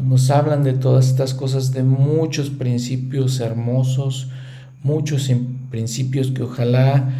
Nos 0.00 0.30
hablan 0.30 0.64
de 0.64 0.72
todas 0.72 1.08
estas 1.08 1.34
cosas, 1.34 1.72
de 1.72 1.82
muchos 1.82 2.50
principios 2.50 3.38
hermosos, 3.40 4.28
muchos 4.82 5.30
principios 5.70 6.30
que 6.30 6.42
ojalá 6.42 7.10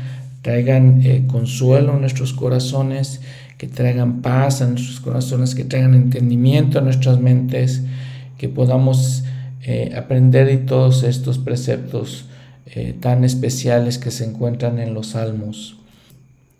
traigan 0.42 1.00
eh, 1.02 1.24
consuelo 1.26 1.94
en 1.94 2.00
nuestros 2.00 2.32
corazones 2.32 3.20
que 3.58 3.68
traigan 3.68 4.22
paz 4.22 4.62
a 4.62 4.66
nuestros 4.66 5.00
corazones, 5.00 5.54
que 5.54 5.64
traigan 5.64 5.94
entendimiento 5.94 6.78
a 6.78 6.82
nuestras 6.82 7.20
mentes, 7.20 7.82
que 8.38 8.48
podamos 8.48 9.24
eh, 9.62 9.94
aprender 9.96 10.46
de 10.46 10.58
todos 10.58 11.02
estos 11.02 11.38
preceptos 11.38 12.26
eh, 12.66 12.94
tan 12.98 13.24
especiales 13.24 13.98
que 13.98 14.10
se 14.10 14.24
encuentran 14.24 14.78
en 14.78 14.94
los 14.94 15.08
salmos. 15.08 15.76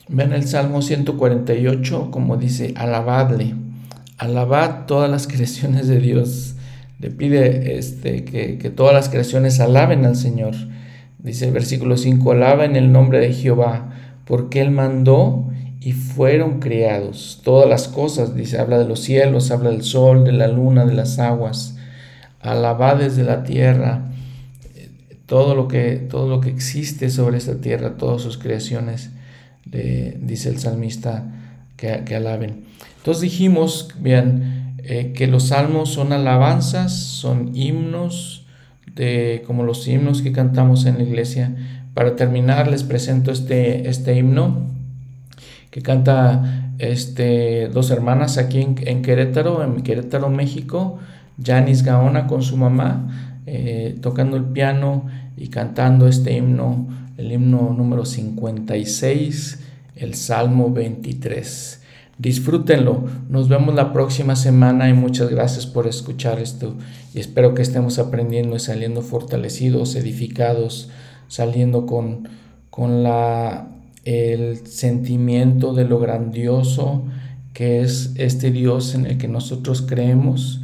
Ven 0.08 0.32
el 0.32 0.46
Salmo 0.46 0.82
148 0.82 2.10
como 2.10 2.36
dice, 2.36 2.74
alabadle, 2.76 3.54
alabad 4.18 4.86
todas 4.86 5.10
las 5.10 5.26
creaciones 5.28 5.88
de 5.88 6.00
Dios. 6.00 6.54
Le 7.00 7.10
pide 7.10 7.76
este, 7.76 8.24
que, 8.24 8.58
que 8.58 8.70
todas 8.70 8.94
las 8.94 9.08
creaciones 9.08 9.60
alaben 9.60 10.04
al 10.04 10.16
Señor. 10.16 10.54
Dice 11.18 11.46
el 11.46 11.52
versículo 11.52 11.96
5, 11.96 12.32
alaba 12.32 12.64
en 12.64 12.76
el 12.76 12.92
nombre 12.92 13.18
de 13.18 13.32
Jehová, 13.32 13.92
porque 14.26 14.60
Él 14.60 14.70
mandó 14.70 15.50
y 15.84 15.92
fueron 15.92 16.60
criados. 16.60 17.42
Todas 17.44 17.68
las 17.68 17.88
cosas, 17.88 18.34
dice, 18.34 18.58
habla 18.58 18.78
de 18.78 18.88
los 18.88 19.00
cielos, 19.00 19.50
habla 19.50 19.68
del 19.68 19.82
sol, 19.82 20.24
de 20.24 20.32
la 20.32 20.48
luna, 20.48 20.86
de 20.86 20.94
las 20.94 21.18
aguas, 21.18 21.76
alabad 22.40 22.96
desde 22.96 23.22
la 23.22 23.44
tierra, 23.44 24.10
todo 25.26 25.54
lo 25.54 25.68
que, 25.68 25.96
todo 25.96 26.26
lo 26.30 26.40
que 26.40 26.48
existe 26.48 27.10
sobre 27.10 27.36
esta 27.36 27.60
tierra, 27.60 27.98
todas 27.98 28.22
sus 28.22 28.38
creaciones, 28.38 29.10
dice 29.66 30.48
el 30.48 30.58
salmista, 30.58 31.30
que, 31.76 32.14
alaben. 32.16 32.64
Entonces 32.96 33.20
dijimos, 33.20 33.90
vean, 34.00 34.76
eh, 34.78 35.12
que 35.14 35.26
los 35.26 35.48
salmos 35.48 35.90
son 35.90 36.14
alabanzas, 36.14 36.94
son 36.94 37.54
himnos, 37.54 38.46
de, 38.94 39.42
como 39.46 39.64
los 39.64 39.86
himnos 39.86 40.22
que 40.22 40.32
cantamos 40.32 40.86
en 40.86 40.96
la 40.96 41.04
iglesia. 41.04 41.54
Para 41.92 42.16
terminar, 42.16 42.68
les 42.68 42.84
presento 42.84 43.30
este, 43.30 43.90
este 43.90 44.16
himno 44.16 44.73
que 45.74 45.82
canta 45.82 46.70
este, 46.78 47.66
dos 47.66 47.90
hermanas 47.90 48.38
aquí 48.38 48.60
en, 48.60 49.02
Querétaro, 49.02 49.64
en 49.64 49.82
Querétaro, 49.82 50.30
México, 50.30 51.00
Janis 51.44 51.82
Gaona 51.82 52.28
con 52.28 52.42
su 52.42 52.56
mamá, 52.56 53.40
eh, 53.46 53.98
tocando 54.00 54.36
el 54.36 54.44
piano 54.44 55.06
y 55.36 55.48
cantando 55.48 56.06
este 56.06 56.36
himno, 56.36 56.86
el 57.16 57.32
himno 57.32 57.74
número 57.76 58.04
56, 58.04 59.64
el 59.96 60.14
Salmo 60.14 60.72
23. 60.72 61.82
Disfrútenlo, 62.18 63.06
nos 63.28 63.48
vemos 63.48 63.74
la 63.74 63.92
próxima 63.92 64.36
semana 64.36 64.88
y 64.88 64.92
muchas 64.92 65.28
gracias 65.28 65.66
por 65.66 65.88
escuchar 65.88 66.38
esto. 66.38 66.76
Y 67.14 67.18
espero 67.18 67.54
que 67.54 67.62
estemos 67.62 67.98
aprendiendo 67.98 68.54
y 68.54 68.60
saliendo 68.60 69.02
fortalecidos, 69.02 69.96
edificados, 69.96 70.90
saliendo 71.26 71.84
con, 71.84 72.28
con 72.70 73.02
la 73.02 73.73
el 74.04 74.66
sentimiento 74.66 75.74
de 75.74 75.84
lo 75.84 75.98
grandioso 75.98 77.04
que 77.54 77.80
es 77.80 78.12
este 78.16 78.50
Dios 78.50 78.94
en 78.94 79.06
el 79.06 79.16
que 79.16 79.28
nosotros 79.28 79.82
creemos, 79.82 80.60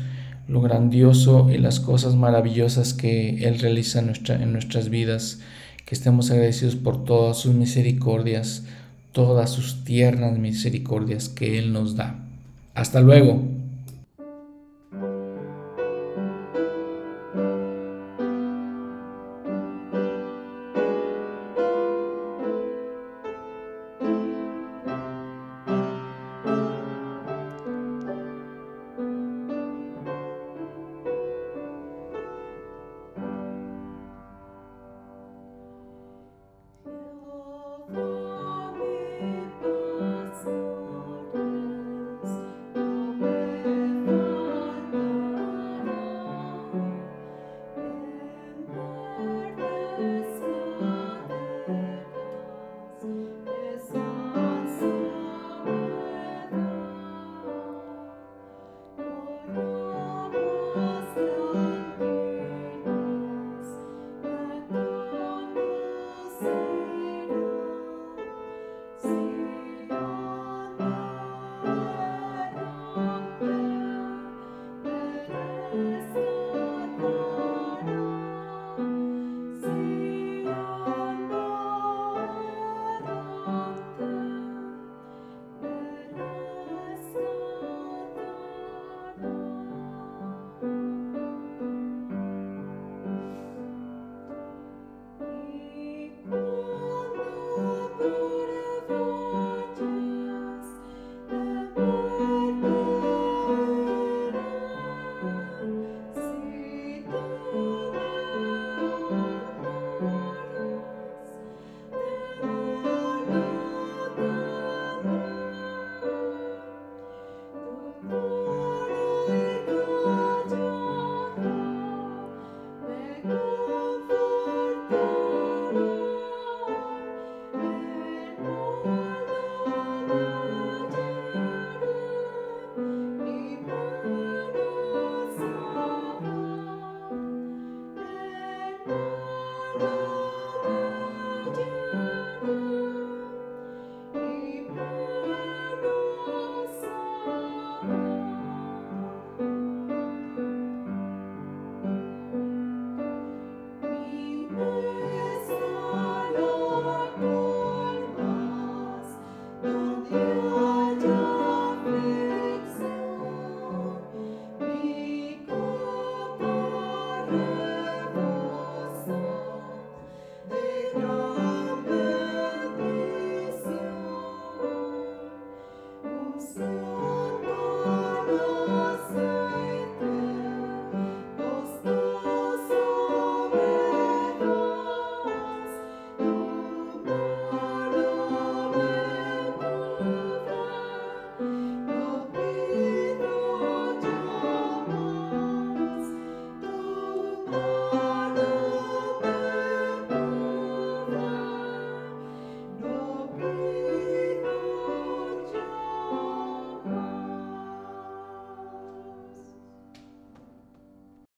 lo 0.49 0.61
grandioso 0.61 1.49
y 1.49 1.57
las 1.57 1.79
cosas 1.79 2.17
maravillosas 2.17 2.93
que 2.93 3.47
Él 3.47 3.61
realiza 3.61 4.01
en, 4.01 4.07
nuestra, 4.07 4.43
en 4.43 4.53
nuestras 4.53 4.91
vidas, 4.91 5.41
que 5.87 5.95
estemos 5.95 6.33
agradecidos 6.33 6.75
por 6.75 7.05
todas 7.05 7.39
sus 7.39 7.55
misericordias, 7.55 8.65
todas 9.13 9.51
sus 9.51 9.85
tiernas 9.85 10.37
misericordias 10.37 11.29
que 11.29 11.59
Él 11.59 11.73
nos 11.73 11.95
da. 11.95 12.27
Hasta 12.75 13.01
luego. 13.01 13.50